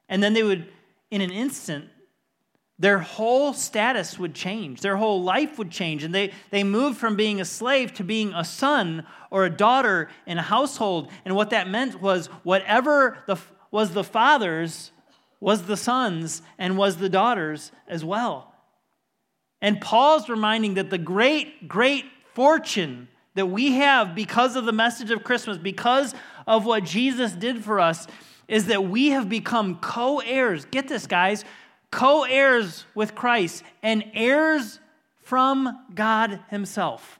And 0.07 0.23
then 0.23 0.33
they 0.33 0.43
would 0.43 0.67
in 1.11 1.21
an 1.21 1.31
instant 1.31 1.89
their 2.79 2.99
whole 2.99 3.53
status 3.53 4.17
would 4.17 4.33
change. 4.33 4.79
Their 4.79 4.95
whole 4.95 5.21
life 5.21 5.57
would 5.57 5.69
change. 5.69 6.05
And 6.05 6.15
they, 6.15 6.31
they 6.49 6.63
moved 6.63 6.97
from 6.97 7.17
being 7.17 7.41
a 7.41 7.45
slave 7.45 7.93
to 7.95 8.05
being 8.05 8.33
a 8.33 8.45
son 8.45 9.05
or 9.29 9.43
a 9.43 9.49
daughter 9.49 10.09
in 10.25 10.37
a 10.37 10.41
household. 10.41 11.11
And 11.25 11.35
what 11.35 11.49
that 11.49 11.69
meant 11.69 12.01
was 12.01 12.27
whatever 12.43 13.17
the, 13.27 13.35
was 13.69 13.91
the 13.91 14.03
father's 14.03 14.91
was 15.41 15.63
the 15.63 15.77
sons 15.77 16.41
and 16.57 16.77
was 16.77 16.97
the 16.97 17.07
daughters 17.07 17.71
as 17.87 18.03
well. 18.03 18.53
And 19.61 19.79
Paul's 19.79 20.27
reminding 20.27 20.73
that 20.73 20.89
the 20.89 20.97
great, 20.97 21.67
great 21.67 22.05
fortune 22.33 23.07
that 23.35 23.45
we 23.45 23.73
have 23.73 24.15
because 24.15 24.57
of 24.57 24.65
the 24.65 24.73
message 24.73 25.11
of 25.11 25.23
Christmas, 25.23 25.57
because 25.57 26.13
of 26.45 26.65
what 26.65 26.83
Jesus 26.83 27.31
did 27.31 27.63
for 27.63 27.79
us, 27.79 28.05
is 28.49 28.65
that 28.65 28.85
we 28.85 29.09
have 29.09 29.29
become 29.29 29.79
co 29.79 30.19
heirs. 30.19 30.65
Get 30.65 30.87
this, 30.89 31.07
guys 31.07 31.45
co 31.91 32.23
heirs 32.23 32.85
with 32.95 33.15
Christ, 33.15 33.63
and 33.81 34.03
heirs 34.13 34.79
from 35.23 35.85
God 35.93 36.39
Himself. 36.49 37.19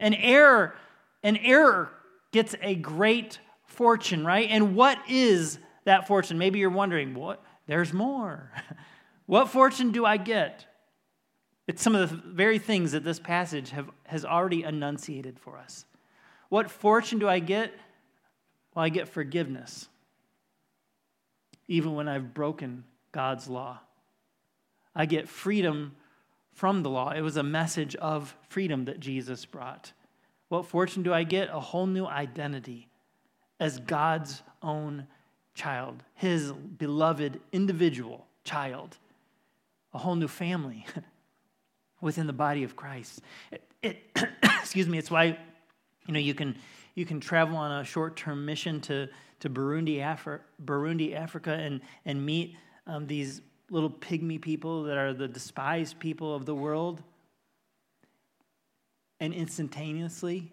An 0.00 0.14
heir, 0.14 0.74
an 1.22 1.36
heir 1.36 1.90
gets 2.32 2.54
a 2.62 2.74
great 2.74 3.38
fortune, 3.66 4.24
right? 4.24 4.48
And 4.50 4.74
what 4.74 4.98
is 5.08 5.58
that 5.84 6.06
fortune? 6.06 6.38
Maybe 6.38 6.58
you're 6.58 6.70
wondering, 6.70 7.14
what? 7.14 7.42
There's 7.66 7.92
more. 7.92 8.50
what 9.26 9.48
fortune 9.48 9.92
do 9.92 10.04
I 10.04 10.16
get? 10.16 10.66
It's 11.66 11.82
some 11.82 11.94
of 11.94 12.10
the 12.10 12.16
very 12.16 12.58
things 12.58 12.92
that 12.92 13.04
this 13.04 13.18
passage 13.18 13.70
have, 13.70 13.90
has 14.06 14.24
already 14.24 14.64
enunciated 14.64 15.38
for 15.38 15.56
us. 15.56 15.86
What 16.50 16.70
fortune 16.70 17.18
do 17.18 17.28
I 17.28 17.38
get? 17.38 17.72
Well, 18.74 18.84
I 18.84 18.88
get 18.90 19.08
forgiveness. 19.08 19.88
even 21.66 21.94
when 21.94 22.08
I've 22.08 22.34
broken 22.34 22.84
God's 23.12 23.48
law. 23.48 23.80
I 24.94 25.06
get 25.06 25.28
freedom 25.28 25.96
from 26.52 26.82
the 26.82 26.90
law. 26.90 27.10
It 27.10 27.20
was 27.20 27.36
a 27.36 27.42
message 27.42 27.96
of 27.96 28.36
freedom 28.48 28.84
that 28.84 29.00
Jesus 29.00 29.44
brought. 29.44 29.92
What 30.48 30.66
fortune 30.66 31.02
do 31.02 31.12
I 31.12 31.24
get? 31.24 31.48
A 31.50 31.60
whole 31.60 31.86
new 31.86 32.06
identity 32.06 32.88
as 33.58 33.78
God's 33.80 34.42
own 34.62 35.06
child, 35.54 36.02
his 36.14 36.52
beloved 36.52 37.40
individual 37.52 38.26
child, 38.44 38.98
a 39.92 39.98
whole 39.98 40.16
new 40.16 40.28
family 40.28 40.86
within 42.00 42.26
the 42.26 42.32
body 42.32 42.64
of 42.64 42.76
Christ. 42.76 43.20
It, 43.50 43.62
it 43.82 43.98
excuse 44.42 44.88
me, 44.88 44.98
it's 44.98 45.10
why 45.10 45.38
you 46.06 46.12
know 46.12 46.20
you 46.20 46.34
can 46.34 46.56
you 46.94 47.04
can 47.04 47.20
travel 47.20 47.56
on 47.56 47.80
a 47.80 47.84
short-term 47.84 48.44
mission 48.44 48.80
to 48.82 49.08
to 49.40 49.50
Burundi, 49.50 49.98
Afri- 49.98 50.40
Burundi, 50.64 51.14
Africa, 51.14 51.52
and 51.52 51.80
and 52.04 52.24
meet 52.24 52.56
um, 52.86 53.06
these 53.06 53.40
little 53.74 53.90
pygmy 53.90 54.40
people 54.40 54.84
that 54.84 54.96
are 54.96 55.12
the 55.12 55.26
despised 55.26 55.98
people 55.98 56.32
of 56.32 56.46
the 56.46 56.54
world. 56.54 57.02
And 59.18 59.34
instantaneously, 59.34 60.52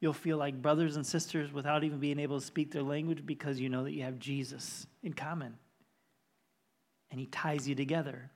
you'll 0.00 0.12
feel 0.12 0.36
like 0.36 0.60
brothers 0.60 0.96
and 0.96 1.06
sisters 1.06 1.52
without 1.52 1.84
even 1.84 2.00
being 2.00 2.18
able 2.18 2.40
to 2.40 2.44
speak 2.44 2.72
their 2.72 2.82
language 2.82 3.24
because 3.24 3.60
you 3.60 3.68
know 3.68 3.84
that 3.84 3.92
you 3.92 4.02
have 4.02 4.18
Jesus 4.18 4.88
in 5.04 5.12
common. 5.12 5.56
And 7.12 7.20
he 7.20 7.26
ties 7.26 7.68
you 7.68 7.76
together 7.76 8.28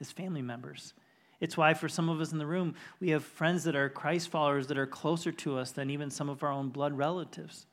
as 0.00 0.12
family 0.12 0.42
members. 0.42 0.94
It's 1.40 1.56
why, 1.56 1.74
for 1.74 1.88
some 1.88 2.08
of 2.08 2.20
us 2.20 2.30
in 2.30 2.38
the 2.38 2.46
room, 2.46 2.76
we 3.00 3.10
have 3.10 3.24
friends 3.24 3.64
that 3.64 3.74
are 3.74 3.88
Christ 3.88 4.28
followers 4.28 4.68
that 4.68 4.78
are 4.78 4.86
closer 4.86 5.32
to 5.32 5.58
us 5.58 5.72
than 5.72 5.90
even 5.90 6.08
some 6.08 6.28
of 6.28 6.44
our 6.44 6.52
own 6.52 6.68
blood 6.68 6.96
relatives 6.96 7.66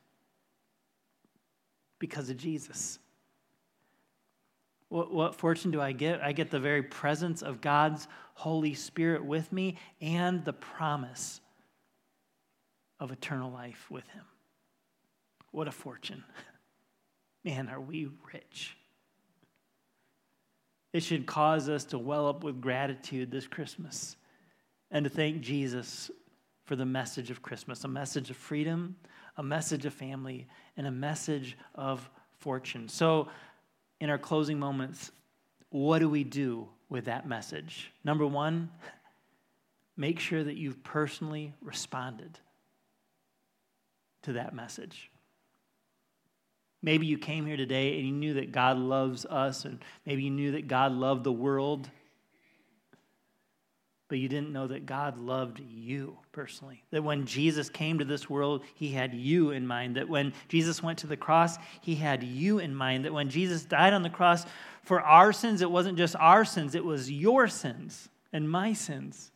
because 2.00 2.30
of 2.30 2.36
Jesus. 2.36 2.98
What, 4.92 5.10
what, 5.10 5.34
fortune 5.34 5.70
do 5.70 5.80
I 5.80 5.92
get? 5.92 6.20
I 6.20 6.32
get 6.32 6.50
the 6.50 6.60
very 6.60 6.82
presence 6.82 7.40
of 7.40 7.62
God's 7.62 8.06
Holy 8.34 8.74
Spirit 8.74 9.24
with 9.24 9.50
me 9.50 9.78
and 10.02 10.44
the 10.44 10.52
promise 10.52 11.40
of 13.00 13.10
eternal 13.10 13.50
life 13.50 13.90
with 13.90 14.06
Him. 14.08 14.24
What 15.50 15.66
a 15.66 15.72
fortune. 15.72 16.22
Man, 17.44 17.70
are 17.70 17.80
we 17.80 18.10
rich. 18.34 18.76
It 20.92 21.02
should 21.02 21.24
cause 21.24 21.70
us 21.70 21.86
to 21.86 21.98
well 21.98 22.28
up 22.28 22.44
with 22.44 22.60
gratitude 22.60 23.30
this 23.30 23.46
Christmas 23.46 24.16
and 24.90 25.04
to 25.04 25.10
thank 25.10 25.40
Jesus 25.40 26.10
for 26.66 26.76
the 26.76 26.84
message 26.84 27.30
of 27.30 27.40
Christmas 27.40 27.84
a 27.84 27.88
message 27.88 28.28
of 28.28 28.36
freedom, 28.36 28.96
a 29.38 29.42
message 29.42 29.86
of 29.86 29.94
family, 29.94 30.46
and 30.76 30.86
a 30.86 30.90
message 30.92 31.56
of 31.74 32.10
fortune. 32.40 32.90
So, 32.90 33.28
in 34.02 34.10
our 34.10 34.18
closing 34.18 34.58
moments, 34.58 35.12
what 35.70 36.00
do 36.00 36.08
we 36.08 36.24
do 36.24 36.68
with 36.88 37.04
that 37.04 37.28
message? 37.28 37.92
Number 38.02 38.26
one, 38.26 38.68
make 39.96 40.18
sure 40.18 40.42
that 40.42 40.56
you've 40.56 40.82
personally 40.82 41.54
responded 41.62 42.40
to 44.24 44.32
that 44.32 44.56
message. 44.56 45.08
Maybe 46.82 47.06
you 47.06 47.16
came 47.16 47.46
here 47.46 47.56
today 47.56 47.96
and 47.96 48.04
you 48.04 48.12
knew 48.12 48.34
that 48.34 48.50
God 48.50 48.76
loves 48.76 49.24
us, 49.24 49.64
and 49.64 49.78
maybe 50.04 50.24
you 50.24 50.30
knew 50.30 50.50
that 50.50 50.66
God 50.66 50.90
loved 50.90 51.22
the 51.22 51.30
world 51.30 51.88
but 54.12 54.18
you 54.18 54.28
didn't 54.28 54.52
know 54.52 54.66
that 54.66 54.84
God 54.84 55.16
loved 55.16 55.62
you 55.74 56.18
personally. 56.32 56.84
That 56.90 57.02
when 57.02 57.24
Jesus 57.24 57.70
came 57.70 57.98
to 57.98 58.04
this 58.04 58.28
world, 58.28 58.62
he 58.74 58.90
had 58.90 59.14
you 59.14 59.52
in 59.52 59.66
mind. 59.66 59.96
That 59.96 60.06
when 60.06 60.34
Jesus 60.48 60.82
went 60.82 60.98
to 60.98 61.06
the 61.06 61.16
cross, 61.16 61.56
he 61.80 61.94
had 61.94 62.22
you 62.22 62.58
in 62.58 62.74
mind. 62.74 63.06
That 63.06 63.14
when 63.14 63.30
Jesus 63.30 63.64
died 63.64 63.94
on 63.94 64.02
the 64.02 64.10
cross 64.10 64.44
for 64.82 65.00
our 65.00 65.32
sins, 65.32 65.62
it 65.62 65.70
wasn't 65.70 65.96
just 65.96 66.14
our 66.16 66.44
sins, 66.44 66.74
it 66.74 66.84
was 66.84 67.10
your 67.10 67.48
sins 67.48 68.10
and 68.34 68.50
my 68.50 68.74
sins. 68.74 69.32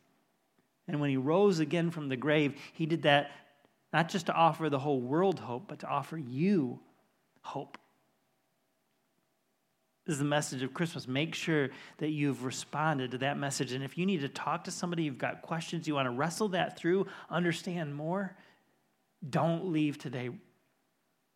And 0.86 1.00
when 1.00 1.08
he 1.08 1.16
rose 1.16 1.58
again 1.58 1.90
from 1.90 2.10
the 2.10 2.16
grave, 2.18 2.60
he 2.74 2.84
did 2.84 3.04
that 3.04 3.30
not 3.94 4.10
just 4.10 4.26
to 4.26 4.34
offer 4.34 4.68
the 4.68 4.78
whole 4.78 5.00
world 5.00 5.38
hope, 5.38 5.68
but 5.68 5.78
to 5.78 5.88
offer 5.88 6.18
you 6.18 6.80
hope. 7.40 7.78
Is 10.06 10.18
the 10.18 10.24
message 10.24 10.62
of 10.62 10.72
Christmas. 10.72 11.08
Make 11.08 11.34
sure 11.34 11.70
that 11.98 12.10
you've 12.10 12.44
responded 12.44 13.10
to 13.10 13.18
that 13.18 13.38
message. 13.38 13.72
And 13.72 13.82
if 13.82 13.98
you 13.98 14.06
need 14.06 14.20
to 14.20 14.28
talk 14.28 14.64
to 14.64 14.70
somebody, 14.70 15.02
you've 15.02 15.18
got 15.18 15.42
questions, 15.42 15.88
you 15.88 15.94
want 15.94 16.06
to 16.06 16.12
wrestle 16.12 16.48
that 16.50 16.78
through, 16.78 17.08
understand 17.28 17.94
more, 17.94 18.36
don't 19.28 19.72
leave 19.72 19.98
today 19.98 20.30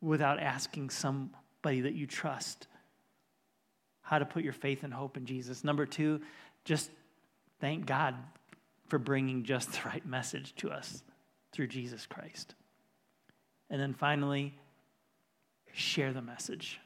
without 0.01 0.39
asking 0.39 0.91
somebody 0.91 1.81
that 1.81 1.95
you 1.95 2.07
trust 2.07 2.69
how 4.03 4.19
to 4.19 4.25
put 4.25 4.45
your 4.45 4.53
faith 4.53 4.83
and 4.83 4.95
hope 4.95 5.17
in 5.17 5.27
Jesus. 5.27 5.65
Number 5.65 5.87
two, 5.87 6.21
just 6.65 6.91
thank 7.61 7.87
God 7.87 8.15
for 8.89 8.99
bringing 8.99 9.45
just 9.45 9.73
the 9.73 9.81
right 9.89 10.05
message 10.07 10.55
to 10.57 10.71
us 10.71 11.03
through 11.53 11.69
Jesus 11.69 12.07
Christ. 12.07 12.55
And 13.69 13.81
then 13.81 13.95
finally, 13.95 14.55
share 15.73 16.13
the 16.13 16.23
message. 16.23 16.81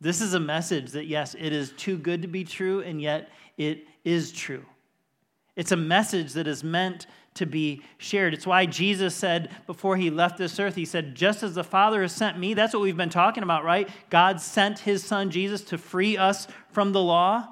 This 0.00 0.20
is 0.20 0.34
a 0.34 0.40
message 0.40 0.92
that, 0.92 1.06
yes, 1.06 1.34
it 1.38 1.52
is 1.52 1.72
too 1.72 1.96
good 1.96 2.22
to 2.22 2.28
be 2.28 2.44
true, 2.44 2.80
and 2.80 3.00
yet 3.00 3.30
it 3.56 3.86
is 4.04 4.32
true. 4.32 4.64
It's 5.56 5.72
a 5.72 5.76
message 5.76 6.32
that 6.32 6.46
is 6.46 6.64
meant 6.64 7.06
to 7.34 7.46
be 7.46 7.82
shared. 7.98 8.34
It's 8.34 8.46
why 8.46 8.66
Jesus 8.66 9.14
said 9.14 9.50
before 9.66 9.96
he 9.96 10.10
left 10.10 10.38
this 10.38 10.58
earth, 10.58 10.74
he 10.74 10.84
said, 10.84 11.14
Just 11.14 11.42
as 11.42 11.54
the 11.54 11.64
Father 11.64 12.02
has 12.02 12.12
sent 12.12 12.38
me, 12.38 12.54
that's 12.54 12.72
what 12.72 12.82
we've 12.82 12.96
been 12.96 13.08
talking 13.08 13.42
about, 13.42 13.64
right? 13.64 13.88
God 14.10 14.40
sent 14.40 14.80
his 14.80 15.04
son 15.04 15.30
Jesus 15.30 15.62
to 15.64 15.78
free 15.78 16.16
us 16.16 16.46
from 16.70 16.92
the 16.92 17.02
law. 17.02 17.48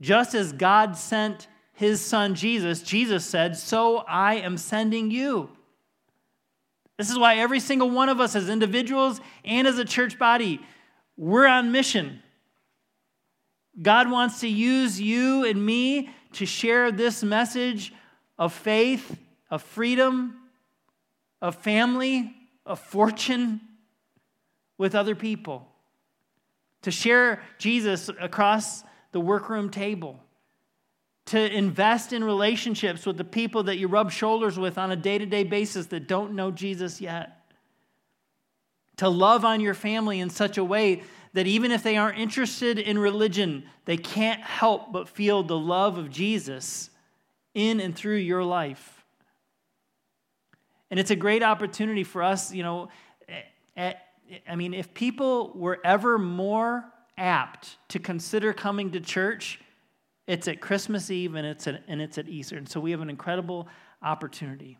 Just 0.00 0.34
as 0.34 0.52
God 0.52 0.96
sent 0.96 1.46
his 1.72 2.00
son 2.04 2.34
Jesus, 2.34 2.82
Jesus 2.82 3.24
said, 3.24 3.56
So 3.56 3.98
I 3.98 4.34
am 4.36 4.58
sending 4.58 5.10
you. 5.10 5.50
This 7.02 7.10
is 7.10 7.18
why 7.18 7.38
every 7.38 7.58
single 7.58 7.90
one 7.90 8.08
of 8.08 8.20
us, 8.20 8.36
as 8.36 8.48
individuals 8.48 9.20
and 9.44 9.66
as 9.66 9.76
a 9.76 9.84
church 9.84 10.20
body, 10.20 10.60
we're 11.16 11.48
on 11.48 11.72
mission. 11.72 12.22
God 13.82 14.08
wants 14.08 14.38
to 14.42 14.48
use 14.48 15.00
you 15.00 15.44
and 15.44 15.66
me 15.66 16.10
to 16.34 16.46
share 16.46 16.92
this 16.92 17.24
message 17.24 17.92
of 18.38 18.52
faith, 18.52 19.18
of 19.50 19.62
freedom, 19.64 20.36
of 21.40 21.56
family, 21.56 22.36
of 22.64 22.78
fortune 22.78 23.60
with 24.78 24.94
other 24.94 25.16
people. 25.16 25.66
To 26.82 26.92
share 26.92 27.42
Jesus 27.58 28.10
across 28.20 28.84
the 29.10 29.18
workroom 29.18 29.70
table 29.70 30.20
to 31.26 31.56
invest 31.56 32.12
in 32.12 32.24
relationships 32.24 33.06
with 33.06 33.16
the 33.16 33.24
people 33.24 33.62
that 33.64 33.78
you 33.78 33.88
rub 33.88 34.10
shoulders 34.10 34.58
with 34.58 34.76
on 34.78 34.90
a 34.90 34.96
day 34.96 35.18
to 35.18 35.26
day 35.26 35.44
basis 35.44 35.86
that 35.86 36.08
don't 36.08 36.32
know 36.32 36.50
Jesus 36.50 37.00
yet. 37.00 37.38
To 38.96 39.08
love 39.08 39.44
on 39.44 39.60
your 39.60 39.74
family 39.74 40.20
in 40.20 40.30
such 40.30 40.58
a 40.58 40.64
way 40.64 41.02
that 41.32 41.46
even 41.46 41.70
if 41.70 41.82
they 41.82 41.96
aren't 41.96 42.18
interested 42.18 42.78
in 42.78 42.98
religion, 42.98 43.64
they 43.84 43.96
can't 43.96 44.40
help 44.40 44.92
but 44.92 45.08
feel 45.08 45.42
the 45.42 45.58
love 45.58 45.96
of 45.96 46.10
Jesus 46.10 46.90
in 47.54 47.80
and 47.80 47.94
through 47.94 48.16
your 48.16 48.44
life. 48.44 49.04
And 50.90 51.00
it's 51.00 51.10
a 51.10 51.16
great 51.16 51.42
opportunity 51.42 52.04
for 52.04 52.22
us, 52.22 52.52
you 52.52 52.62
know. 52.62 52.88
At, 53.76 53.96
I 54.46 54.56
mean, 54.56 54.74
if 54.74 54.92
people 54.92 55.52
were 55.54 55.80
ever 55.84 56.18
more 56.18 56.84
apt 57.16 57.76
to 57.88 57.98
consider 57.98 58.52
coming 58.52 58.90
to 58.90 59.00
church, 59.00 59.58
it's 60.26 60.48
at 60.48 60.60
Christmas 60.60 61.10
Eve 61.10 61.34
and 61.34 61.46
it's 61.46 61.66
at, 61.66 61.82
and 61.88 62.00
it's 62.00 62.18
at 62.18 62.28
Easter. 62.28 62.56
And 62.56 62.68
so 62.68 62.80
we 62.80 62.90
have 62.92 63.00
an 63.00 63.10
incredible 63.10 63.68
opportunity. 64.02 64.78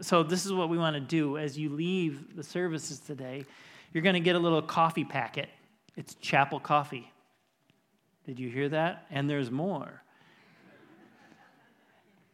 So, 0.00 0.22
this 0.22 0.46
is 0.46 0.52
what 0.52 0.68
we 0.68 0.78
want 0.78 0.94
to 0.94 1.00
do 1.00 1.38
as 1.38 1.58
you 1.58 1.70
leave 1.70 2.36
the 2.36 2.42
services 2.44 3.00
today. 3.00 3.44
You're 3.92 4.02
going 4.02 4.14
to 4.14 4.20
get 4.20 4.36
a 4.36 4.38
little 4.38 4.62
coffee 4.62 5.04
packet. 5.04 5.48
It's 5.96 6.14
chapel 6.16 6.60
coffee. 6.60 7.10
Did 8.24 8.38
you 8.38 8.48
hear 8.48 8.68
that? 8.68 9.06
And 9.10 9.28
there's 9.28 9.50
more. 9.50 10.02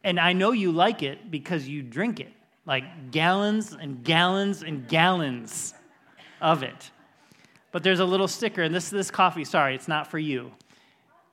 And 0.03 0.19
I 0.19 0.33
know 0.33 0.51
you 0.51 0.71
like 0.71 1.01
it 1.01 1.31
because 1.31 1.67
you 1.67 1.81
drink 1.81 2.19
it 2.19 2.31
like 2.67 3.11
gallons 3.11 3.73
and 3.73 4.03
gallons 4.03 4.61
and 4.61 4.87
gallons 4.87 5.73
of 6.41 6.61
it. 6.61 6.91
But 7.71 7.81
there's 7.81 7.99
a 7.99 8.05
little 8.05 8.27
sticker, 8.27 8.61
and 8.61 8.75
this 8.75 8.89
this 8.89 9.09
coffee, 9.09 9.43
sorry, 9.43 9.73
it's 9.73 9.87
not 9.87 10.05
for 10.05 10.19
you 10.19 10.51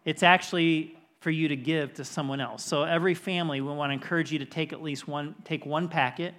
it's 0.05 0.23
actually 0.23 0.97
for 1.21 1.31
you 1.31 1.49
to 1.49 1.57
give 1.57 1.95
to 1.95 2.05
someone 2.05 2.41
else. 2.41 2.65
So 2.65 2.83
every 2.83 3.15
family, 3.15 3.61
we 3.61 3.73
want 3.73 3.91
to 3.91 3.95
encourage 3.95 4.33
you 4.33 4.39
to 4.41 4.45
take 4.45 4.73
at 4.73 4.83
least 4.83 5.07
one, 5.07 5.35
take 5.45 5.65
one 5.65 5.89
packet. 5.89 6.35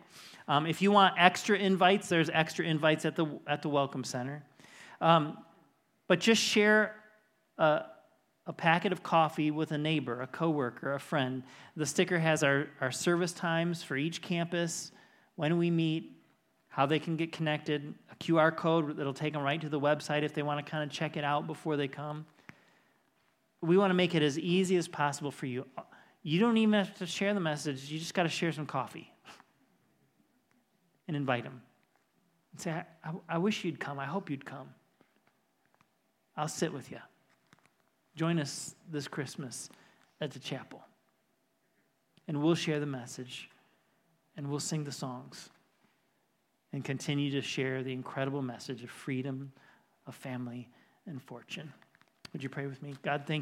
Um, 0.47 0.65
if 0.65 0.81
you 0.81 0.91
want 0.91 1.15
extra 1.17 1.57
invites, 1.57 2.09
there's 2.09 2.29
extra 2.29 2.65
invites 2.65 3.05
at 3.05 3.15
the 3.15 3.39
at 3.47 3.61
the 3.61 3.69
welcome 3.69 4.03
center. 4.03 4.43
Um, 4.99 5.37
but 6.07 6.19
just 6.19 6.41
share 6.41 6.95
a, 7.57 7.83
a 8.45 8.53
packet 8.53 8.91
of 8.91 9.03
coffee 9.03 9.51
with 9.51 9.71
a 9.71 9.77
neighbor, 9.77 10.21
a 10.21 10.27
coworker, 10.27 10.93
a 10.93 10.99
friend. 10.99 11.43
The 11.75 11.85
sticker 11.85 12.19
has 12.19 12.43
our, 12.43 12.67
our 12.81 12.91
service 12.91 13.31
times 13.31 13.83
for 13.83 13.95
each 13.95 14.21
campus, 14.21 14.91
when 15.35 15.57
we 15.57 15.71
meet, 15.71 16.11
how 16.67 16.85
they 16.85 16.99
can 16.99 17.15
get 17.15 17.31
connected, 17.31 17.93
a 18.11 18.15
QR 18.15 18.55
code 18.55 18.97
that'll 18.97 19.13
take 19.13 19.33
them 19.33 19.43
right 19.43 19.61
to 19.61 19.69
the 19.69 19.79
website 19.79 20.23
if 20.23 20.33
they 20.33 20.41
want 20.41 20.63
to 20.63 20.69
kind 20.69 20.83
of 20.83 20.89
check 20.89 21.17
it 21.17 21.23
out 21.23 21.47
before 21.47 21.77
they 21.77 21.87
come. 21.87 22.25
We 23.63 23.77
want 23.77 23.91
to 23.91 23.95
make 23.95 24.13
it 24.13 24.21
as 24.21 24.37
easy 24.37 24.75
as 24.75 24.87
possible 24.87 25.31
for 25.31 25.45
you. 25.45 25.65
You 26.21 26.39
don't 26.39 26.57
even 26.57 26.73
have 26.73 26.97
to 26.99 27.05
share 27.05 27.33
the 27.33 27.39
message, 27.39 27.89
you 27.89 27.97
just 27.97 28.13
got 28.13 28.23
to 28.23 28.29
share 28.29 28.51
some 28.51 28.65
coffee 28.65 29.11
and 31.07 31.15
invite 31.15 31.43
them. 31.43 31.61
And 32.51 32.61
say, 32.61 32.71
I, 32.71 32.85
I, 33.03 33.13
I 33.29 33.37
wish 33.37 33.63
you'd 33.63 33.79
come. 33.79 33.99
I 33.99 34.05
hope 34.05 34.29
you'd 34.29 34.45
come. 34.45 34.69
I'll 36.35 36.47
sit 36.47 36.73
with 36.73 36.91
you. 36.91 36.99
Join 38.15 38.39
us 38.39 38.75
this 38.91 39.07
Christmas 39.07 39.69
at 40.21 40.31
the 40.31 40.39
chapel. 40.39 40.81
And 42.27 42.41
we'll 42.41 42.55
share 42.55 42.79
the 42.79 42.85
message 42.85 43.49
and 44.35 44.49
we'll 44.49 44.59
sing 44.59 44.83
the 44.83 44.91
songs 44.91 45.49
and 46.71 46.83
continue 46.83 47.31
to 47.31 47.41
share 47.41 47.83
the 47.83 47.93
incredible 47.93 48.41
message 48.41 48.83
of 48.83 48.89
freedom, 48.89 49.51
of 50.07 50.15
family, 50.15 50.69
and 51.05 51.21
fortune. 51.21 51.71
Would 52.33 52.41
you 52.41 52.49
pray 52.49 52.65
with 52.65 52.81
me? 52.81 52.95
God, 53.03 53.23
thank 53.27 53.37
you. 53.37 53.41